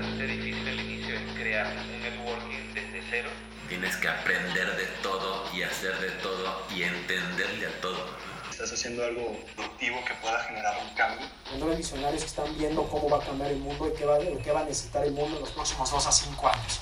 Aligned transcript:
bastante 0.00 0.26
difícil 0.28 0.68
al 0.68 0.80
inicio 0.80 1.14
es 1.14 1.22
crear 1.36 1.66
un 1.66 2.00
networking 2.00 2.72
desde 2.72 3.02
cero. 3.10 3.28
Tienes 3.68 3.96
que 3.96 4.08
aprender 4.08 4.76
de 4.76 4.86
todo 5.02 5.44
y 5.52 5.62
hacer 5.62 5.98
de 5.98 6.10
todo 6.22 6.62
y 6.74 6.82
entenderle 6.84 7.66
a 7.66 7.80
todo. 7.80 8.06
Estás 8.48 8.72
haciendo 8.72 9.04
algo 9.04 9.36
productivo 9.56 9.96
que 10.06 10.14
pueda 10.22 10.38
generar 10.44 10.74
un 10.82 10.94
cambio. 10.94 11.26
Los 11.58 11.76
visionarios 11.76 12.22
están 12.22 12.46
viendo 12.56 12.84
cómo 12.84 13.08
va 13.08 13.18
a 13.18 13.26
cambiar 13.26 13.50
el 13.50 13.58
mundo 13.58 13.90
y 13.92 13.98
qué 13.98 14.04
va, 14.04 14.18
qué 14.18 14.52
va 14.52 14.60
a 14.60 14.64
necesitar 14.64 15.04
el 15.04 15.12
mundo 15.12 15.36
en 15.36 15.42
los 15.42 15.50
próximos 15.50 15.90
2 15.90 16.06
a 16.06 16.12
5 16.12 16.48
años. 16.48 16.80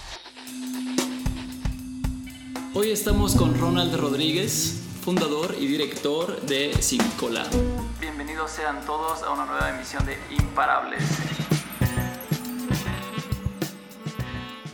Hoy 2.75 2.91
estamos 2.91 3.35
con 3.35 3.59
Ronald 3.59 3.95
Rodríguez, 3.95 4.83
fundador 5.03 5.57
y 5.59 5.67
director 5.67 6.43
de 6.43 6.75
Sincola. 6.83 7.47
Bienvenidos 7.99 8.51
sean 8.51 8.85
todos 8.85 9.23
a 9.23 9.31
una 9.31 9.47
nueva 9.47 9.71
emisión 9.71 10.05
de 10.05 10.19
Imparables. 10.31 11.36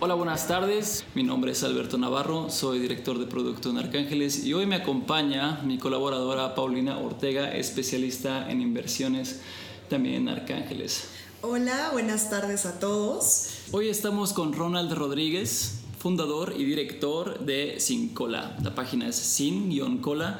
Hola, 0.04 0.14
buenas 0.14 0.48
tardes. 0.48 1.04
Mi 1.14 1.22
nombre 1.22 1.52
es 1.52 1.62
Alberto 1.62 1.96
Navarro, 1.96 2.50
soy 2.50 2.80
director 2.80 3.20
de 3.20 3.26
producto 3.26 3.70
en 3.70 3.78
Arcángeles 3.78 4.44
y 4.44 4.52
hoy 4.52 4.66
me 4.66 4.74
acompaña 4.74 5.60
mi 5.62 5.78
colaboradora 5.78 6.56
Paulina 6.56 6.98
Ortega, 6.98 7.54
especialista 7.54 8.50
en 8.50 8.60
inversiones 8.60 9.42
también 9.88 10.16
en 10.16 10.28
Arcángeles. 10.28 11.04
Hola, 11.40 11.90
buenas 11.92 12.30
tardes 12.30 12.66
a 12.66 12.80
todos. 12.80 13.58
Hoy 13.70 13.90
estamos 13.90 14.32
con 14.32 14.52
Ronald 14.54 14.92
Rodríguez, 14.92 15.82
fundador 16.00 16.52
y 16.58 16.64
director 16.64 17.38
de 17.38 17.78
Sincola. 17.78 18.56
La 18.60 18.74
página 18.74 19.06
es 19.06 19.14
sin-cola.com. 19.14 20.38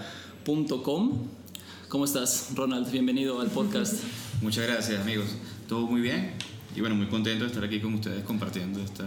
¿Cómo 1.89 2.05
estás, 2.05 2.49
Ronald? 2.57 2.91
Bienvenido 2.91 3.41
al 3.41 3.47
podcast. 3.47 3.95
Muchas 4.41 4.67
gracias, 4.67 5.01
amigos. 5.01 5.29
Todo 5.69 5.87
muy 5.87 6.01
bien. 6.01 6.52
Y 6.75 6.81
bueno, 6.81 6.95
muy 6.95 7.07
contento 7.07 7.45
de 7.45 7.51
estar 7.51 7.65
aquí 7.65 7.81
con 7.81 7.95
ustedes 7.95 8.25
compartiendo 8.25 8.81
esta, 8.81 9.05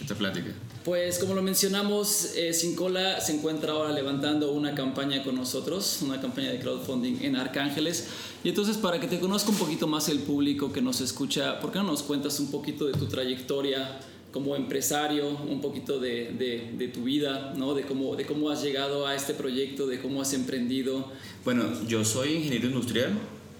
esta 0.00 0.14
plática. 0.14 0.48
Pues 0.84 1.18
como 1.18 1.34
lo 1.34 1.42
mencionamos, 1.42 2.34
eh, 2.36 2.52
Sincola 2.52 3.20
se 3.20 3.34
encuentra 3.34 3.72
ahora 3.72 3.90
levantando 3.90 4.52
una 4.52 4.74
campaña 4.74 5.24
con 5.24 5.34
nosotros, 5.34 6.00
una 6.02 6.20
campaña 6.20 6.50
de 6.50 6.58
crowdfunding 6.58 7.22
en 7.22 7.36
Arcángeles. 7.36 8.08
Y 8.44 8.50
entonces 8.50 8.76
para 8.76 9.00
que 9.00 9.06
te 9.06 9.18
conozca 9.18 9.50
un 9.50 9.56
poquito 9.56 9.86
más 9.86 10.08
el 10.10 10.18
público 10.18 10.72
que 10.72 10.82
nos 10.82 11.00
escucha, 11.00 11.58
¿por 11.58 11.72
qué 11.72 11.78
no 11.78 11.84
nos 11.84 12.02
cuentas 12.02 12.38
un 12.38 12.50
poquito 12.50 12.86
de 12.86 12.92
tu 12.92 13.06
trayectoria? 13.06 13.98
como 14.32 14.54
empresario, 14.54 15.30
un 15.30 15.62
poquito 15.62 15.98
de, 15.98 16.30
de, 16.38 16.70
de, 16.76 16.88
tu 16.88 17.04
vida, 17.04 17.54
¿no? 17.56 17.72
de, 17.72 17.84
cómo, 17.84 18.16
de 18.16 18.26
cómo 18.26 18.50
has 18.50 18.62
llegado 18.62 19.06
a 19.06 19.14
este 19.14 19.32
proyecto, 19.32 19.86
de 19.86 19.98
cómo 19.98 20.20
has 20.20 20.34
emprendido. 20.34 21.10
Bueno, 21.42 21.64
yo 21.88 22.04
soy 22.04 22.34
ingeniero 22.34 22.66
industrial, 22.66 23.12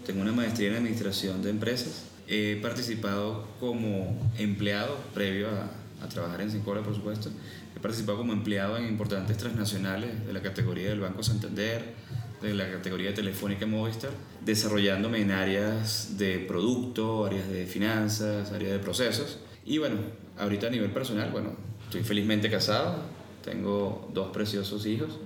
tengo 0.05 0.21
una 0.21 0.33
maestría 0.33 0.69
en 0.69 0.77
administración 0.77 1.43
de 1.43 1.49
empresas, 1.49 2.03
he 2.29 2.59
participado 2.63 3.47
como 3.61 4.31
empleado 4.39 4.97
previo 5.15 5.49
a, 5.49 6.05
a 6.05 6.09
trabajar 6.09 6.41
en 6.41 6.51
Sincola, 6.51 6.83
por 6.83 6.95
supuesto, 6.95 7.31
he 7.75 7.81
participado 7.81 8.19
como 8.19 8.33
empleado 8.33 8.77
en 8.77 8.87
importantes 8.87 9.37
transnacionales 9.37 10.27
de 10.27 10.33
la 10.33 10.41
categoría 10.41 10.89
del 10.89 11.01
Banco 11.01 11.23
Santander, 11.23 11.95
de 12.43 12.55
la 12.55 12.71
categoría 12.71 13.11
de 13.11 13.15
Telefónica 13.15 13.67
Movistar, 13.67 14.11
desarrollándome 14.45 15.21
en 15.21 15.31
áreas 15.31 16.19
de 16.19 16.39
producto, 16.39 17.27
áreas 17.27 17.49
de 17.49 17.67
finanzas, 17.67 18.53
áreas 18.53 18.73
de 18.73 18.79
procesos. 18.79 19.39
Y 19.65 19.79
bueno, 19.79 19.97
ahorita 20.39 20.67
a 20.67 20.71
nivel 20.71 20.91
personal, 20.91 21.31
bueno, 21.31 21.51
estoy 21.85 22.03
felizmente 22.03 22.51
casado, 22.51 23.03
tengo 23.45 24.11
dos 24.13 24.33
preciosos 24.33 24.87
hijos, 24.87 25.19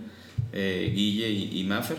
eh, 0.53 0.93
Guille 0.95 1.31
y, 1.31 1.61
y 1.61 1.65
Maffer. 1.65 1.99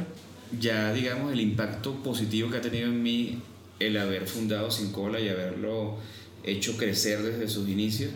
Ya, 0.59 0.91
digamos, 0.91 1.31
el 1.31 1.39
impacto 1.39 1.93
positivo 2.03 2.49
que 2.49 2.57
ha 2.57 2.61
tenido 2.61 2.87
en 2.87 3.01
mí 3.01 3.41
el 3.87 3.97
haber 3.97 4.27
fundado 4.27 4.71
Sin 4.71 4.91
Cola 4.91 5.19
y 5.19 5.29
haberlo 5.29 5.97
hecho 6.43 6.77
crecer 6.77 7.21
desde 7.21 7.47
sus 7.47 7.69
inicios, 7.69 8.11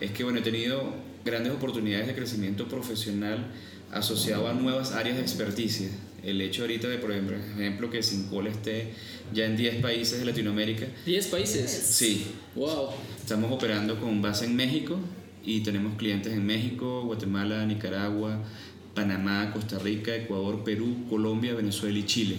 es 0.00 0.10
que, 0.12 0.24
bueno, 0.24 0.38
he 0.38 0.42
tenido 0.42 0.92
grandes 1.24 1.52
oportunidades 1.52 2.06
de 2.06 2.14
crecimiento 2.14 2.68
profesional 2.68 3.46
asociado 3.90 4.48
a 4.48 4.54
nuevas 4.54 4.92
áreas 4.92 5.16
de 5.16 5.22
experticia. 5.22 5.88
El 6.22 6.40
hecho 6.40 6.62
ahorita 6.62 6.88
de, 6.88 6.98
por 6.98 7.12
ejemplo, 7.12 7.90
que 7.90 8.02
Sincola 8.02 8.50
esté 8.50 8.92
ya 9.32 9.44
en 9.44 9.56
10 9.56 9.76
países 9.76 10.18
de 10.18 10.26
Latinoamérica. 10.26 10.86
¿10 11.06 11.30
países? 11.30 11.70
Sí. 11.70 12.26
¡Wow! 12.54 12.88
Estamos 13.18 13.52
operando 13.52 13.98
con 14.00 14.20
base 14.20 14.44
en 14.44 14.56
México 14.56 14.98
y 15.44 15.60
tenemos 15.60 15.96
clientes 15.96 16.32
en 16.32 16.44
México, 16.44 17.04
Guatemala, 17.04 17.64
Nicaragua, 17.66 18.42
Panamá, 18.94 19.52
Costa 19.52 19.78
Rica, 19.78 20.14
Ecuador, 20.14 20.64
Perú, 20.64 21.06
Colombia, 21.08 21.54
Venezuela 21.54 21.98
y 21.98 22.04
Chile. 22.04 22.36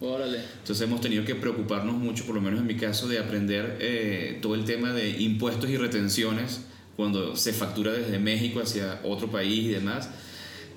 Órale. 0.00 0.38
Entonces 0.60 0.80
hemos 0.80 1.02
tenido 1.02 1.24
que 1.26 1.34
preocuparnos 1.34 1.94
mucho, 1.94 2.24
por 2.24 2.34
lo 2.34 2.40
menos 2.40 2.60
en 2.60 2.66
mi 2.66 2.76
caso, 2.76 3.06
de 3.06 3.18
aprender 3.18 3.76
eh, 3.80 4.38
todo 4.40 4.54
el 4.54 4.64
tema 4.64 4.94
de 4.94 5.10
impuestos 5.10 5.68
y 5.68 5.76
retenciones 5.76 6.62
cuando 6.96 7.36
se 7.36 7.52
factura 7.52 7.92
desde 7.92 8.18
México 8.18 8.60
hacia 8.60 9.00
otro 9.04 9.30
país 9.30 9.66
y 9.66 9.68
demás. 9.68 10.08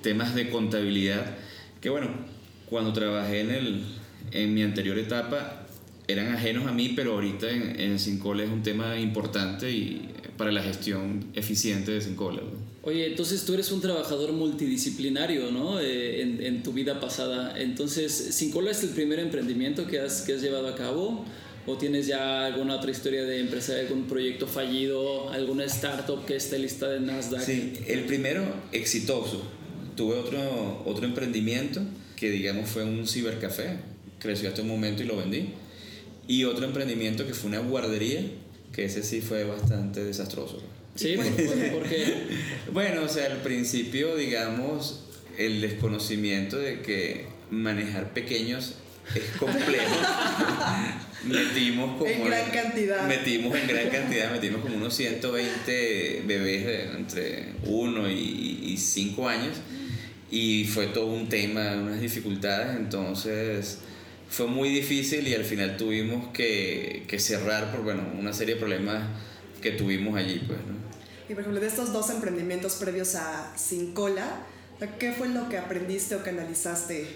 Temas 0.01 0.35
de 0.35 0.49
contabilidad, 0.49 1.37
que 1.79 1.89
bueno, 1.89 2.09
cuando 2.69 2.91
trabajé 2.91 3.41
en, 3.41 3.51
el, 3.51 3.83
en 4.31 4.53
mi 4.53 4.61
anterior 4.61 4.99
etapa 4.99 5.67
eran 6.05 6.35
ajenos 6.35 6.67
a 6.67 6.73
mí, 6.73 6.91
pero 6.93 7.13
ahorita 7.13 7.49
en, 7.49 7.79
en 7.79 7.99
Sincole 7.99 8.43
es 8.43 8.49
un 8.49 8.61
tema 8.61 8.99
importante 8.99 9.71
y 9.71 10.09
para 10.37 10.51
la 10.51 10.61
gestión 10.61 11.27
eficiente 11.33 11.93
de 11.93 12.01
Sincole. 12.01 12.41
¿no? 12.41 12.72
Oye, 12.85 13.07
entonces 13.07 13.45
tú 13.45 13.53
eres 13.53 13.71
un 13.71 13.79
trabajador 13.79 14.33
multidisciplinario, 14.33 15.51
¿no? 15.51 15.79
Eh, 15.79 16.21
en, 16.21 16.43
en, 16.43 16.63
tu 16.63 16.73
vida 16.73 16.99
pasada. 16.99 17.57
Entonces, 17.57 18.11
¿Sincola 18.11 18.71
es 18.71 18.83
el 18.83 18.89
primer 18.89 19.19
emprendimiento 19.19 19.87
que 19.87 20.01
has, 20.01 20.21
que 20.23 20.33
has 20.33 20.41
llevado 20.41 20.67
a 20.67 20.75
cabo? 20.75 21.23
¿O 21.65 21.77
tienes 21.77 22.07
ya 22.07 22.45
alguna 22.45 22.75
otra 22.75 22.91
historia 22.91 23.23
de 23.23 23.39
empresa, 23.39 23.73
algún 23.79 24.03
proyecto 24.03 24.47
fallido, 24.47 25.29
alguna 25.29 25.63
startup 25.63 26.25
que 26.25 26.35
esté 26.35 26.59
listada 26.59 26.97
en 26.97 27.05
Nasdaq? 27.05 27.41
Sí, 27.41 27.73
el 27.87 28.01
primero 28.01 28.43
exitoso. 28.73 29.41
Tuve 29.95 30.15
otro, 30.15 30.83
otro 30.85 31.05
emprendimiento 31.05 31.81
que 32.17 32.31
digamos 32.31 32.69
fue 32.69 32.83
un 32.83 33.07
cibercafé, 33.07 33.77
creció 34.19 34.49
hasta 34.49 34.61
un 34.61 34.67
momento 34.67 35.03
y 35.03 35.05
lo 35.05 35.15
vendí. 35.15 35.53
Y 36.27 36.43
otro 36.43 36.65
emprendimiento 36.65 37.25
que 37.25 37.33
fue 37.33 37.49
una 37.49 37.59
guardería, 37.59 38.21
que 38.73 38.83
ese 38.83 39.03
sí 39.03 39.21
fue 39.21 39.45
bastante 39.45 40.03
desastroso. 40.03 40.61
Sí, 40.95 41.15
¿por, 41.15 41.25
por 41.25 41.89
qué? 41.89 42.13
bueno, 42.71 43.03
o 43.03 43.07
sea, 43.07 43.27
al 43.27 43.41
principio, 43.41 44.15
digamos, 44.15 45.05
el 45.37 45.61
desconocimiento 45.61 46.57
de 46.57 46.81
que 46.81 47.25
manejar 47.49 48.13
pequeños 48.13 48.75
es 49.15 49.37
complejo. 49.37 49.95
metimos 51.25 51.97
como 51.97 52.05
en 52.05 52.25
gran 52.25 52.49
cantidad. 52.51 53.07
Metimos 53.07 53.55
en 53.55 53.67
gran 53.67 53.89
cantidad, 53.89 54.31
metimos 54.31 54.61
como 54.61 54.75
unos 54.75 54.93
120 54.93 56.23
bebés 56.25 56.65
de 56.65 56.83
entre 56.83 57.53
1 57.65 58.09
y 58.09 58.77
5 58.77 59.29
años 59.29 59.57
y 60.33 60.65
fue 60.65 60.87
todo 60.87 61.05
un 61.05 61.29
tema, 61.29 61.75
unas 61.75 62.01
dificultades, 62.01 62.75
entonces 62.75 63.77
fue 64.27 64.47
muy 64.47 64.69
difícil 64.69 65.27
y 65.27 65.35
al 65.35 65.45
final 65.45 65.77
tuvimos 65.77 66.33
que, 66.33 67.03
que 67.07 67.19
cerrar 67.19 67.71
por 67.71 67.83
bueno, 67.83 68.01
una 68.17 68.33
serie 68.33 68.55
de 68.55 68.59
problemas 68.59 69.03
que 69.61 69.71
tuvimos 69.71 70.17
allí. 70.17 70.41
Pues, 70.47 70.57
¿no? 70.57 70.82
Y 71.29 71.33
por 71.33 71.41
ejemplo, 71.41 71.61
de 71.61 71.67
estos 71.67 71.93
dos 71.93 72.09
emprendimientos 72.09 72.73
previos 72.75 73.15
a 73.15 73.53
Sin 73.57 73.93
Cola, 73.93 74.27
¿qué 74.99 75.13
fue 75.13 75.29
lo 75.29 75.47
que 75.49 75.57
aprendiste 75.57 76.15
o 76.15 76.23
que 76.23 76.31
analizaste 76.31 77.07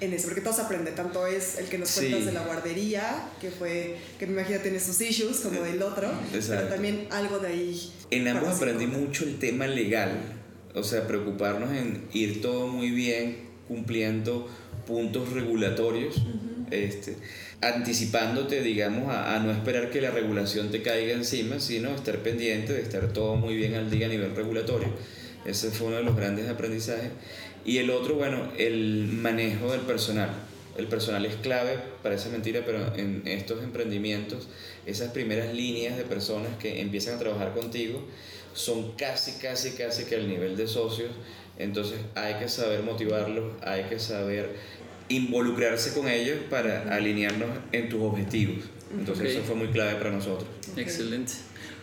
en 0.00 0.12
eso? 0.12 0.26
Porque 0.28 0.40
todo 0.40 0.54
se 0.54 0.62
aprende, 0.62 0.92
tanto 0.92 1.26
es 1.26 1.58
el 1.58 1.66
que 1.66 1.78
nos 1.78 1.90
cuentas 1.92 2.20
Sí. 2.20 2.26
de 2.26 2.32
la 2.32 2.42
guardería, 2.44 3.28
que 3.40 3.50
fue, 3.50 3.96
que 4.18 4.26
me 4.26 4.34
imagino 4.40 4.60
tiene 4.60 4.78
sus 4.78 5.00
issues, 5.00 5.38
como 5.40 5.60
del 5.62 5.82
otro, 5.82 6.08
pero 6.30 6.36
Exacto. 6.42 6.68
también 6.74 7.08
algo 7.10 7.38
de 7.40 7.48
ahí. 7.48 7.92
En 8.10 8.28
ambos 8.28 8.56
aprendí 8.56 8.86
Cola. 8.86 8.98
mucho 8.98 9.24
el 9.24 9.38
tema 9.38 9.66
legal, 9.66 10.12
o 10.74 10.84
sea, 10.84 11.06
preocuparnos 11.08 11.72
en 11.72 12.04
ir 12.12 12.40
todo 12.40 12.68
muy 12.68 12.90
bien 12.92 13.48
cumpliendo 13.66 14.48
puntos 14.86 15.32
regulatorios, 15.32 16.14
este, 16.70 17.16
anticipándote, 17.60 18.62
digamos, 18.62 19.12
a, 19.12 19.36
a 19.36 19.38
no 19.40 19.50
esperar 19.50 19.90
que 19.90 20.00
la 20.00 20.10
regulación 20.10 20.70
te 20.70 20.82
caiga 20.82 21.12
encima, 21.12 21.60
sino 21.60 21.94
estar 21.94 22.18
pendiente 22.18 22.72
de 22.72 22.82
estar 22.82 23.12
todo 23.12 23.36
muy 23.36 23.56
bien 23.56 23.74
al 23.74 23.90
día 23.90 24.06
a 24.06 24.10
nivel 24.10 24.34
regulatorio. 24.34 24.88
Ese 25.44 25.70
fue 25.70 25.88
uno 25.88 25.96
de 25.96 26.02
los 26.02 26.16
grandes 26.16 26.48
aprendizajes. 26.48 27.10
Y 27.64 27.78
el 27.78 27.90
otro, 27.90 28.14
bueno, 28.14 28.52
el 28.58 29.08
manejo 29.12 29.72
del 29.72 29.82
personal. 29.82 30.30
El 30.76 30.86
personal 30.86 31.26
es 31.26 31.34
clave, 31.36 31.76
parece 32.02 32.28
mentira, 32.28 32.62
pero 32.64 32.94
en 32.94 33.22
estos 33.26 33.64
emprendimientos, 33.64 34.48
esas 34.86 35.10
primeras 35.10 35.52
líneas 35.52 35.96
de 35.96 36.04
personas 36.04 36.56
que 36.60 36.80
empiezan 36.80 37.16
a 37.16 37.18
trabajar 37.18 37.52
contigo 37.52 38.00
son 38.54 38.92
casi, 38.92 39.32
casi, 39.32 39.72
casi 39.72 40.04
que 40.04 40.14
al 40.14 40.28
nivel 40.28 40.56
de 40.56 40.68
socios. 40.68 41.10
Entonces 41.58 41.98
hay 42.14 42.34
que 42.34 42.48
saber 42.48 42.82
motivarlos, 42.84 43.54
hay 43.62 43.84
que 43.84 43.98
saber 43.98 44.54
involucrarse 45.08 45.94
con 45.94 46.08
ellos 46.08 46.38
para 46.50 46.94
alinearnos 46.94 47.48
en 47.72 47.88
tus 47.88 48.00
objetivos. 48.02 48.64
Entonces 48.92 49.24
Ok. 49.26 49.30
eso 49.32 49.42
fue 49.42 49.54
muy 49.54 49.68
clave 49.68 49.94
para 49.96 50.10
nosotros. 50.10 50.48
Excelente. 50.76 51.32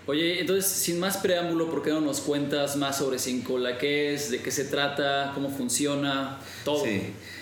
Oye, 0.07 0.39
entonces, 0.39 0.69
sin 0.69 0.99
más 0.99 1.17
preámbulo, 1.17 1.69
¿por 1.69 1.81
qué 1.81 1.89
no 1.89 2.01
nos 2.01 2.21
cuentas 2.21 2.75
más 2.75 2.99
sobre 2.99 3.17
Sincola? 3.17 3.79
¿Qué 3.79 4.13
es? 4.13 4.29
¿De 4.29 4.39
qué 4.39 4.51
se 4.51 4.65
trata? 4.65 5.31
¿Cómo 5.33 5.49
funciona? 5.49 6.39
Todo. 6.63 6.83
Sí. 6.85 7.01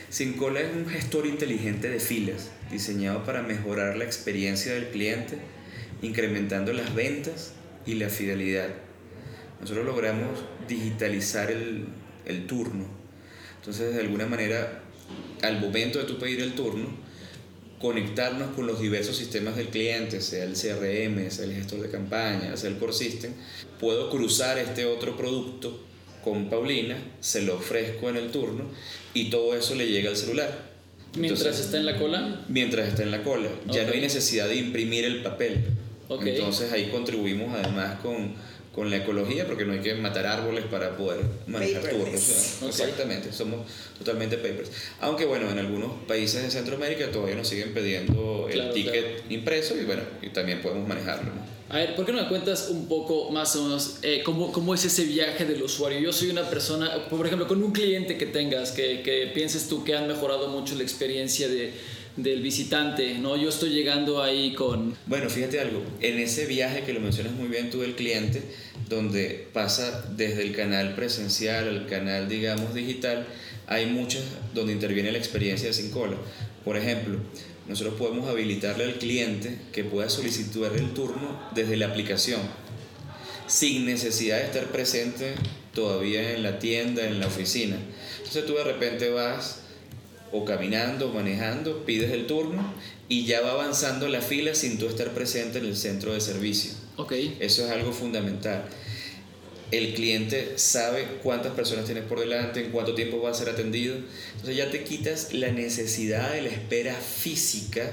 Sincola 0.10 0.62
es 0.62 0.74
un 0.74 0.88
gestor 0.88 1.26
inteligente 1.26 1.90
de 1.90 2.00
filas, 2.00 2.52
diseñado 2.72 3.24
para 3.26 3.42
mejorar 3.42 3.98
la 3.98 4.06
experiencia 4.06 4.74
del 4.74 4.88
cliente, 4.90 5.40
incrementando 6.02 6.72
las 6.72 6.96
ventas, 6.96 7.54
y 7.86 7.96
la 7.96 8.10
fidelidad. 8.10 8.70
Nosotros 9.60 9.86
logramos 9.86 10.40
digitalizar 10.68 11.52
el, 11.52 11.86
el 12.26 12.48
turno. 12.48 12.86
Entonces, 13.60 13.94
de 13.94 14.02
alguna 14.02 14.26
manera, 14.26 14.82
al 15.42 15.60
momento 15.60 16.00
de 16.00 16.06
tu 16.06 16.18
pedir 16.18 16.42
el 16.42 16.54
turno, 16.54 16.88
conectarnos 17.80 18.56
con 18.56 18.66
los 18.66 18.80
diversos 18.80 19.18
sistemas 19.18 19.58
del 19.58 19.68
cliente, 19.68 20.22
sea 20.22 20.46
el 20.46 20.54
CRM, 20.54 21.30
sea 21.30 21.46
el 21.46 21.54
gestor 21.54 21.82
de 21.82 21.90
campaña, 21.90 22.56
sea 22.56 22.70
el 22.70 22.78
core 22.78 22.94
system, 22.94 23.34
puedo 23.80 24.10
cruzar 24.10 24.58
este 24.58 24.86
otro 24.86 25.18
producto 25.18 25.80
con 26.24 26.50
Paulina, 26.50 26.96
se 27.20 27.42
lo 27.42 27.56
ofrezco 27.56 28.10
en 28.10 28.16
el 28.16 28.32
turno 28.32 28.64
y 29.14 29.30
todo 29.30 29.54
eso 29.56 29.76
le 29.76 29.88
llega 29.88 30.10
al 30.10 30.16
celular. 30.16 30.72
Mientras 31.16 31.42
Entonces, 31.42 31.66
está 31.66 31.78
en 31.78 31.86
la 31.86 32.00
cola. 32.00 32.46
mientras 32.48 32.88
está 32.88 33.04
en 33.04 33.12
la 33.12 33.22
cola. 33.22 33.50
Ya 33.68 33.86
no 33.86 33.92
hay 33.92 34.02
necesidad 34.02 34.48
de 34.48 34.56
imprimir 34.56 35.06
el 35.06 35.22
papel. 35.22 35.66
Ok. 36.08 36.26
Entonces 36.26 36.72
ahí 36.72 36.90
contribuimos 36.90 37.54
además 37.54 38.00
con, 38.00 38.34
con 38.74 38.90
la 38.90 38.98
ecología 38.98 39.46
porque 39.46 39.66
no 39.66 39.74
hay 39.74 39.80
que 39.80 39.94
matar 39.94 40.25
árboles 40.25 40.66
para 40.66 40.98
poder 40.98 41.22
manejar 41.46 41.84
Paperless. 41.84 42.64
Exactamente, 42.68 43.31
somos 43.31 43.68
totalmente 43.98 44.38
papers. 44.38 44.72
Aunque 45.00 45.25
bueno, 45.25 45.50
en 45.52 45.60
algunos 45.60 45.92
países 46.08 46.42
de 46.42 46.50
Centroamérica 46.50 47.12
todavía 47.12 47.36
nos 47.36 47.48
siguen 47.48 47.74
pidiendo 47.74 48.48
el 48.50 48.56
Claro, 48.56 48.74
ticket 48.74 49.24
impreso 49.30 49.78
y 49.80 49.86
bueno, 49.86 50.02
y 50.22 50.30
también 50.30 50.62
podemos 50.62 50.88
manejarlo. 50.88 51.31
A 51.70 51.78
ver, 51.78 51.96
¿por 51.96 52.06
qué 52.06 52.12
no 52.12 52.22
me 52.22 52.28
cuentas 52.28 52.70
un 52.70 52.88
poco 52.88 53.31
más 53.31 53.56
o 53.56 53.64
menos 53.64 53.98
eh, 54.02 54.22
cómo, 54.24 54.52
cómo 54.52 54.74
es 54.75 54.86
ese 54.86 55.06
viaje 55.06 55.46
del 55.46 55.62
usuario? 55.64 56.00
Yo 56.00 56.12
soy 56.14 56.30
una 56.30 56.48
persona, 56.50 57.08
por 57.10 57.25
ejemplo, 57.25 57.48
con 57.48 57.64
un 57.64 57.72
cliente 57.72 58.18
que 58.18 58.25
tengas, 58.28 58.72
que, 58.72 59.02
que 59.02 59.31
pienses 59.34 59.68
tú 59.68 59.84
que 59.84 59.96
han 59.96 60.08
mejorado 60.08 60.50
mucho 60.50 60.75
la 60.75 60.84
experiencia 60.84 61.48
de, 61.48 61.74
del 62.15 62.42
visitante, 62.42 63.18
¿no? 63.18 63.36
Yo 63.38 63.50
estoy 63.50 63.71
llegando 63.71 64.21
ahí 64.21 64.54
con... 64.54 64.95
Bueno, 65.07 65.30
fíjate 65.30 65.60
algo, 65.60 65.83
en 66.01 66.19
ese 66.19 66.45
viaje 66.45 66.83
que 66.83 66.94
lo 66.94 67.00
mencionas 67.00 67.33
muy 67.33 67.48
bien 67.48 67.69
tú 67.69 67.81
del 67.81 67.95
cliente, 67.95 68.44
donde 68.88 69.48
pasa 69.51 70.06
desde 70.15 70.44
el 70.44 70.56
canal 70.56 70.94
presencial 70.95 71.68
al 71.68 71.88
canal, 71.88 72.30
digamos, 72.30 72.74
digital, 72.74 73.25
hay 73.68 73.88
muchas 73.88 74.24
donde 74.54 74.74
interviene 74.74 75.12
la 75.12 75.18
experiencia 75.18 75.68
de 75.68 75.74
sin 75.74 75.89
cola. 75.89 76.15
Por 76.63 76.77
ejemplo, 76.77 77.18
nosotros 77.68 77.95
podemos 77.95 78.30
habilitarle 78.30 78.83
al 78.83 78.95
cliente 78.95 79.57
que 79.71 79.83
pueda 79.83 80.10
solicitar 80.10 80.74
el 80.75 80.94
turno 80.94 81.50
desde 81.56 81.77
la 81.77 81.88
aplicación, 81.88 82.42
sin 83.48 83.86
necesidad 83.86 84.38
de 84.38 84.45
estar 84.45 84.65
presente 84.68 85.33
todavía 85.74 86.36
en 86.36 86.44
la 86.44 86.60
tienda, 86.60 87.07
en 87.07 87.19
la 87.19 87.27
oficina. 87.27 87.77
Entonces 88.18 88.45
tú 88.45 88.54
de 88.54 88.63
repente 88.63 89.10
vas 89.10 89.62
o 90.34 90.44
caminando, 90.44 91.10
o 91.10 91.14
manejando, 91.14 91.86
pides 91.86 92.12
el 92.12 92.28
turno 92.28 92.74
y 93.08 93.26
ya 93.26 93.42
va 93.42 93.52
avanzando 93.52 94.08
la 94.08 94.20
fila 94.20 94.56
sin 94.56 94.80
tú 94.80 94.88
estar 94.88 95.14
presente 95.14 95.60
en 95.60 95.66
el 95.66 95.78
centro 95.78 96.14
de 96.14 96.20
servicio. 96.20 96.72
Ok, 96.98 97.14
Eso 97.40 97.66
es 97.66 97.72
algo 97.72 97.94
fundamental. 97.94 98.66
El 99.72 99.94
cliente 99.94 100.54
sabe 100.58 101.06
cuántas 101.24 101.54
personas 101.54 101.86
tienes 101.86 102.04
por 102.04 102.20
delante, 102.20 102.66
en 102.66 102.72
cuánto 102.72 102.94
tiempo 102.94 103.22
va 103.22 103.32
a 103.32 103.34
ser 103.34 103.50
atendido. 103.50 103.96
Entonces 104.34 104.56
ya 104.56 104.70
te 104.70 104.84
quitas 104.84 105.34
la 105.34 105.52
necesidad 105.52 106.32
de 106.34 106.42
la 106.42 106.50
espera 106.50 106.94
física 106.94 107.92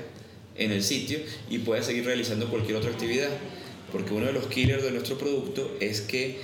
en 0.57 0.73
el 0.73 0.83
sitio 0.83 1.21
y 1.49 1.59
puedes 1.59 1.87
seguir 1.87 2.05
realizando 2.05 2.51
cualquier 2.51 2.77
otra 2.77 2.91
actividad. 2.91 3.31
Porque 3.93 4.13
uno 4.13 4.27
de 4.27 4.33
los 4.33 4.47
killers 4.47 4.83
de 4.83 4.91
nuestro 4.91 5.17
producto 5.19 5.75
es 5.81 6.03
que 6.03 6.39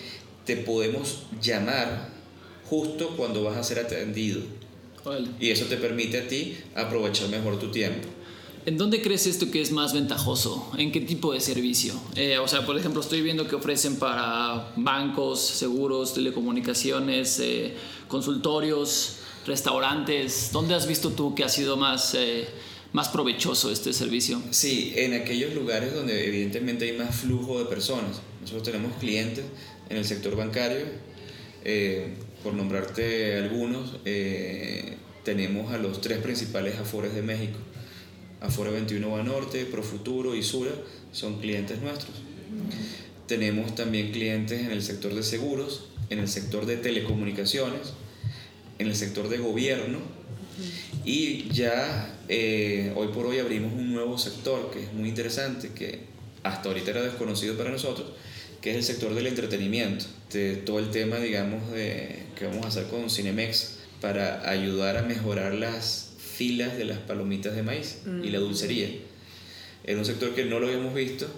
te 0.45 0.57
podemos 0.57 1.27
llamar 1.43 2.09
justo 2.65 3.17
cuando 3.17 3.45
vas 3.45 3.57
a 3.57 3.63
ser 3.63 3.79
atendido. 3.79 4.41
Vale. 5.07 5.29
Y 5.41 5.51
eso 5.51 5.65
te 5.67 5.77
permite 5.77 6.19
a 6.19 6.29
ti 6.29 6.57
aprovechar 6.75 7.29
mejor 7.29 7.59
tu 7.59 7.71
tiempo. 7.71 8.09
¿En 8.67 8.77
dónde 8.77 9.01
crees 9.01 9.29
esto 9.29 9.51
que 9.53 9.63
es 9.63 9.71
más 9.71 9.93
ventajoso? 9.93 10.73
¿En 10.77 10.91
qué 10.91 11.01
tipo 11.01 11.33
de 11.33 11.41
servicio? 11.41 11.95
Eh, 12.17 12.39
o 12.39 12.49
sea, 12.49 12.67
por 12.67 12.77
ejemplo, 12.77 13.01
estoy 13.01 13.23
viendo 13.23 13.47
que 13.47 13.55
ofrecen 13.55 13.97
para 13.97 14.73
bancos, 14.75 15.41
seguros, 15.41 16.15
telecomunicaciones, 16.15 17.39
eh, 17.39 17.75
consultorios, 18.09 19.19
restaurantes. 19.47 20.51
¿Dónde 20.53 20.75
has 20.75 20.89
visto 20.89 21.11
tú 21.11 21.35
que 21.35 21.45
ha 21.45 21.49
sido 21.49 21.77
más, 21.77 22.15
eh, 22.15 22.49
más 22.93 23.09
provechoso 23.09 23.71
este 23.71 23.93
servicio? 23.93 24.43
Sí, 24.51 24.93
en 24.97 25.15
aquellos 25.15 25.55
lugares 25.55 25.95
donde 25.95 26.27
evidentemente 26.27 26.91
hay 26.91 26.99
más 26.99 27.15
flujo 27.15 27.61
de 27.61 27.67
personas. 27.67 28.21
Nosotros 28.41 28.65
tenemos 28.65 28.97
clientes 28.97 29.45
en 29.89 29.97
el 29.97 30.05
sector 30.05 30.37
bancario, 30.37 30.87
eh, 31.65 32.15
por 32.43 32.55
nombrarte 32.55 33.37
algunos, 33.37 33.97
eh, 34.05 34.97
tenemos 35.25 35.73
a 35.73 35.79
los 35.79 36.01
tres 36.01 36.19
principales 36.19 36.77
Afores 36.79 37.15
de 37.15 37.23
México. 37.23 37.59
Afore 38.41 38.71
21 38.71 39.11
Banorte, 39.11 39.65
Profuturo 39.65 40.37
y 40.37 40.43
Sura 40.43 40.73
son 41.13 41.41
clientes 41.41 41.81
nuestros. 41.81 42.15
Tenemos 43.27 43.75
también 43.75 44.13
clientes 44.13 44.61
en 44.61 44.71
el 44.71 44.83
sector 44.83 45.15
de 45.15 45.23
seguros, 45.23 45.89
en 46.11 46.21
el 46.21 46.29
sector 46.29 46.67
de 46.67 46.77
telecomunicaciones, 46.77 47.95
en 48.79 48.87
el 48.87 48.95
sector 48.95 49.29
de 49.29 49.39
gobierno 49.39 49.99
y 51.05 51.49
ya 51.51 52.19
eh, 52.29 52.93
hoy 52.97 53.09
por 53.09 53.27
hoy 53.27 53.39
abrimos 53.39 53.73
un 53.73 53.93
nuevo 53.93 54.19
sector 54.19 54.71
que 54.71 54.85
es 54.85 54.93
muy 54.93 55.09
interesante, 55.09 55.71
que 55.73 56.01
hasta 56.43 56.69
ahorita 56.69 56.91
era 56.91 57.03
desconocido 57.03 57.57
para 57.57 57.71
nosotros, 57.71 58.09
que 58.67 58.73
es 58.73 58.79
el 58.79 58.83
sector 58.83 59.15
del 59.15 59.29
entretenimiento, 59.29 60.07
de 60.33 60.57
todo 60.57 60.81
el 60.81 60.91
tema, 60.91 61.19
digamos, 61.19 61.71
de 61.71 62.25
que 62.37 62.47
vamos 62.47 62.65
a 62.65 62.69
hacer 62.71 62.89
con 62.89 63.09
Cinemex 63.09 63.75
para 64.01 64.51
ayudar 64.51 64.97
a 64.97 65.03
mejorar 65.03 65.55
las 65.55 66.09
filas 66.19 66.77
de 66.77 66.85
las 66.85 66.99
palomitas 66.99 67.55
de 67.55 67.63
maíz 67.63 67.99
y 68.25 68.29
la 68.29 68.41
dulcería. 68.41 68.89
Era 69.85 70.01
un 70.01 70.05
sector 70.05 70.35
que 70.35 70.47
no 70.47 70.59
lo 70.59 70.67
habíamos 70.67 70.95
visto, 70.95 71.29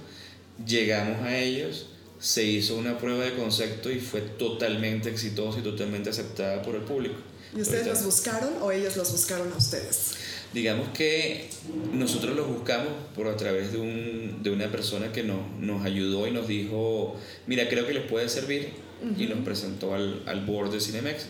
llegamos 0.66 1.20
a 1.20 1.36
ellos, 1.36 1.88
se 2.18 2.44
hizo 2.44 2.78
una 2.78 2.96
prueba 2.96 3.24
de 3.24 3.34
concepto 3.34 3.90
y 3.92 4.00
fue 4.00 4.22
totalmente 4.22 5.10
exitosa 5.10 5.58
y 5.58 5.62
totalmente 5.62 6.08
aceptada 6.08 6.62
por 6.62 6.76
el 6.76 6.80
público. 6.80 7.16
¿Y 7.54 7.60
ustedes 7.60 7.88
los 7.88 8.04
buscaron 8.04 8.54
o 8.62 8.72
ellos 8.72 8.96
los 8.96 9.12
buscaron 9.12 9.52
a 9.52 9.56
ustedes? 9.58 10.12
Digamos 10.58 10.88
que 10.88 11.48
nosotros 11.92 12.34
los 12.34 12.48
buscamos 12.48 12.88
por 13.14 13.28
a 13.28 13.36
través 13.36 13.70
de, 13.70 13.78
un, 13.78 14.42
de 14.42 14.50
una 14.50 14.68
persona 14.72 15.12
que 15.12 15.22
nos, 15.22 15.38
nos 15.60 15.84
ayudó 15.84 16.26
y 16.26 16.32
nos 16.32 16.48
dijo, 16.48 17.14
mira, 17.46 17.68
creo 17.68 17.86
que 17.86 17.94
les 17.94 18.02
puede 18.10 18.28
servir 18.28 18.70
y 19.16 19.26
nos 19.26 19.38
presentó 19.44 19.94
al, 19.94 20.20
al 20.26 20.44
board 20.44 20.72
de 20.72 20.80
Cinemex. 20.80 21.26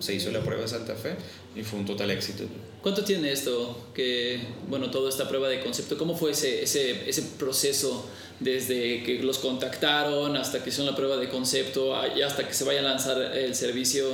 Se 0.00 0.14
hizo 0.14 0.30
la 0.30 0.40
prueba 0.42 0.60
de 0.62 0.68
Santa 0.68 0.94
Fe 0.94 1.14
y 1.56 1.62
fue 1.62 1.78
un 1.78 1.86
total 1.86 2.10
éxito. 2.10 2.44
¿Cuánto 2.82 3.02
tiene 3.04 3.32
esto? 3.32 3.88
Que, 3.94 4.38
bueno, 4.68 4.90
toda 4.90 5.08
esta 5.08 5.26
prueba 5.28 5.48
de 5.48 5.60
concepto, 5.60 5.96
¿cómo 5.96 6.14
fue 6.14 6.32
ese, 6.32 6.62
ese, 6.62 7.08
ese 7.08 7.22
proceso 7.38 8.06
desde 8.38 9.02
que 9.02 9.20
los 9.22 9.38
contactaron 9.38 10.36
hasta 10.36 10.62
que 10.62 10.68
hicieron 10.68 10.90
la 10.90 10.94
prueba 10.96 11.16
de 11.16 11.28
concepto 11.30 11.96
a- 11.96 12.06
y 12.16 12.20
hasta 12.22 12.46
que 12.46 12.52
se 12.54 12.64
vaya 12.64 12.80
a 12.80 12.82
lanzar 12.82 13.34
el 13.34 13.54
servicio? 13.54 14.06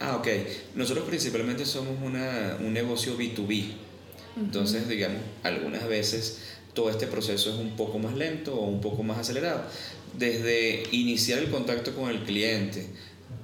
Ah, 0.00 0.16
ok. 0.18 0.28
Nosotros 0.76 1.06
principalmente 1.08 1.64
somos 1.64 1.94
una, 2.02 2.58
un 2.60 2.72
negocio 2.74 3.16
B2B. 3.18 3.64
Entonces, 4.36 4.88
digamos, 4.88 5.20
algunas 5.42 5.86
veces 5.86 6.38
todo 6.74 6.90
este 6.90 7.06
proceso 7.06 7.50
es 7.50 7.56
un 7.56 7.76
poco 7.76 7.98
más 7.98 8.14
lento 8.14 8.54
o 8.54 8.66
un 8.66 8.80
poco 8.80 9.02
más 9.02 9.18
acelerado. 9.18 9.62
Desde 10.18 10.84
iniciar 10.92 11.38
el 11.38 11.50
contacto 11.50 11.94
con 11.94 12.10
el 12.10 12.20
cliente, 12.20 12.86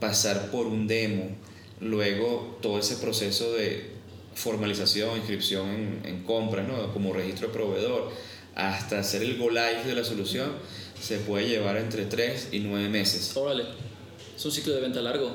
pasar 0.01 0.51
por 0.51 0.67
un 0.67 0.87
demo, 0.87 1.29
luego 1.81 2.59
todo 2.63 2.79
ese 2.79 2.97
proceso 2.97 3.53
de 3.53 3.99
formalización, 4.35 5.17
inscripción 5.17 5.69
en, 5.69 6.01
en 6.05 6.25
compras, 6.25 6.67
¿no? 6.67 6.93
como 6.93 7.13
registro 7.13 7.49
de 7.49 7.55
proveedor, 7.55 8.13
hasta 8.55 9.01
hacer 9.01 9.23
el 9.23 9.37
go 9.37 9.51
live 9.51 9.85
de 9.85 9.95
la 9.95 10.05
solución, 10.05 10.53
se 11.01 11.19
puede 11.19 11.49
llevar 11.49 11.77
entre 11.77 12.07
3 12.07 12.49
y 12.53 12.61
9 12.61 12.89
meses. 12.89 13.37
Órale, 13.37 13.65
es 14.37 14.45
un 14.45 14.53
ciclo 14.53 14.75
de 14.75 14.81
venta 14.81 15.01
largo. 15.01 15.33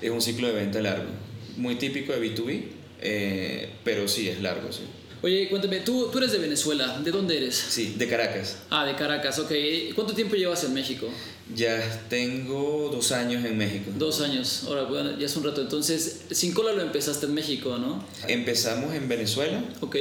Es 0.00 0.10
un 0.10 0.20
ciclo 0.20 0.48
de 0.48 0.54
venta 0.54 0.80
largo, 0.80 1.08
muy 1.56 1.76
típico 1.76 2.12
de 2.12 2.20
B2B, 2.20 2.62
eh, 3.04 3.70
pero 3.84 4.08
sí 4.08 4.28
es 4.28 4.40
largo, 4.40 4.72
sí. 4.72 4.80
Oye, 5.22 5.48
cuéntame, 5.48 5.80
¿tú, 5.80 6.10
tú 6.10 6.18
eres 6.18 6.32
de 6.32 6.38
Venezuela, 6.38 6.98
¿de 7.02 7.10
dónde 7.10 7.38
eres? 7.38 7.54
Sí, 7.54 7.94
de 7.96 8.08
Caracas. 8.08 8.58
Ah, 8.68 8.84
de 8.84 8.94
Caracas, 8.94 9.38
ok. 9.38 9.52
¿Cuánto 9.94 10.12
tiempo 10.12 10.34
llevas 10.34 10.64
en 10.64 10.74
México? 10.74 11.08
Ya 11.54 11.80
tengo 12.10 12.90
dos 12.92 13.12
años 13.12 13.44
en 13.44 13.56
México. 13.56 13.90
Dos 13.96 14.20
años, 14.20 14.64
ahora, 14.66 14.82
bueno, 14.82 15.18
ya 15.18 15.24
es 15.24 15.36
un 15.36 15.44
rato. 15.44 15.62
Entonces, 15.62 16.24
Sin 16.30 16.52
Cola 16.52 16.72
lo 16.72 16.82
empezaste 16.82 17.24
en 17.24 17.34
México, 17.34 17.78
¿no? 17.78 18.04
Empezamos 18.28 18.94
en 18.94 19.08
Venezuela, 19.08 19.64
Ok, 19.80 19.96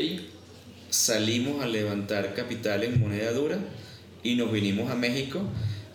salimos 0.90 1.64
a 1.64 1.68
levantar 1.68 2.36
capital 2.36 2.84
en 2.84 3.00
moneda 3.00 3.32
dura 3.32 3.60
y 4.24 4.36
nos 4.36 4.52
vinimos 4.52 4.92
a 4.92 4.96
México, 4.96 5.42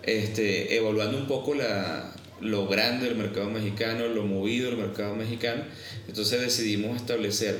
este, 0.03 0.75
evaluando 0.77 1.19
un 1.19 1.27
poco 1.27 1.55
la, 1.55 2.15
lo 2.41 2.67
grande 2.69 3.07
del 3.07 3.17
mercado 3.17 3.51
mexicano, 3.51 4.07
lo 4.09 4.25
movido 4.25 4.69
del 4.71 4.79
mercado 4.79 5.15
mexicano. 5.17 5.63
Entonces 6.09 6.41
decidimos 6.41 6.97
establecer 6.97 7.59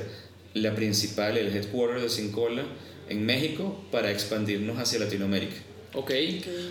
la 0.53 0.73
principal, 0.75 1.37
el 1.37 1.55
headquarter 1.55 2.01
de 2.01 2.09
Sincola 2.09 2.63
en 3.09 3.25
México 3.25 3.83
para 3.91 4.11
expandirnos 4.11 4.77
hacia 4.77 4.99
Latinoamérica. 4.99 5.55
ok. 5.93 6.11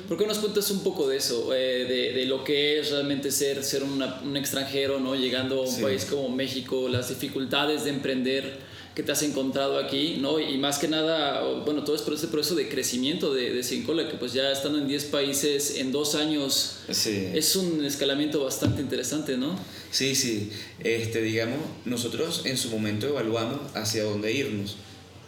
¿Por 0.07 0.17
qué 0.17 0.27
nos 0.27 0.38
cuentas 0.38 0.71
un 0.71 0.85
poco 0.85 1.09
de 1.09 1.17
eso? 1.17 1.53
Eh, 1.53 1.85
de, 1.87 2.12
de 2.12 2.25
lo 2.27 2.45
que 2.45 2.79
es 2.79 2.91
realmente 2.93 3.33
ser, 3.33 3.65
ser 3.65 3.83
una- 3.83 4.21
un 4.23 4.37
extranjero, 4.37 5.00
¿no? 5.00 5.17
Llegando 5.17 5.59
a 5.59 5.62
un 5.69 5.75
Sí. 5.75 5.83
país 5.83 6.05
como 6.05 6.29
México, 6.29 6.88
las 6.88 7.09
dificultades 7.09 7.83
de 7.85 7.91
emprender 7.91 8.59
que 8.99 9.05
te 9.05 9.12
has 9.12 9.23
encontrado 9.23 9.78
aquí, 9.78 10.17
¿no? 10.21 10.40
Y 10.40 10.59
más 10.59 10.81
que 10.81 10.88
nada, 10.88 11.45
bueno, 11.64 11.85
todo 11.85 11.95
este 11.95 12.26
proceso 12.26 12.57
de 12.57 12.69
crecimiento 12.69 13.33
de, 13.33 13.55
de 13.55 13.62
Cincola, 13.62 14.09
que 14.09 14.17
pues 14.17 14.33
ya 14.33 14.50
estando 14.50 14.76
en 14.76 14.88
10 14.88 15.05
países 15.05 15.76
en 15.76 15.93
dos 15.93 16.17
años, 16.17 16.78
Sí. 16.90 17.28
es 17.33 17.55
un 17.55 17.85
escalamiento 17.85 18.43
bastante 18.43 18.83
interesante, 18.83 19.37
¿no? 19.37 19.57
Sí, 19.93 20.17
sí. 20.17 20.50
Este, 20.83 21.23
digamos, 21.23 21.61
nosotros 21.85 22.43
en 22.45 22.57
su 22.57 22.71
momento 22.71 23.07
evaluamos 23.07 23.61
hacia 23.76 24.02
dónde 24.02 24.33
irnos. 24.33 24.78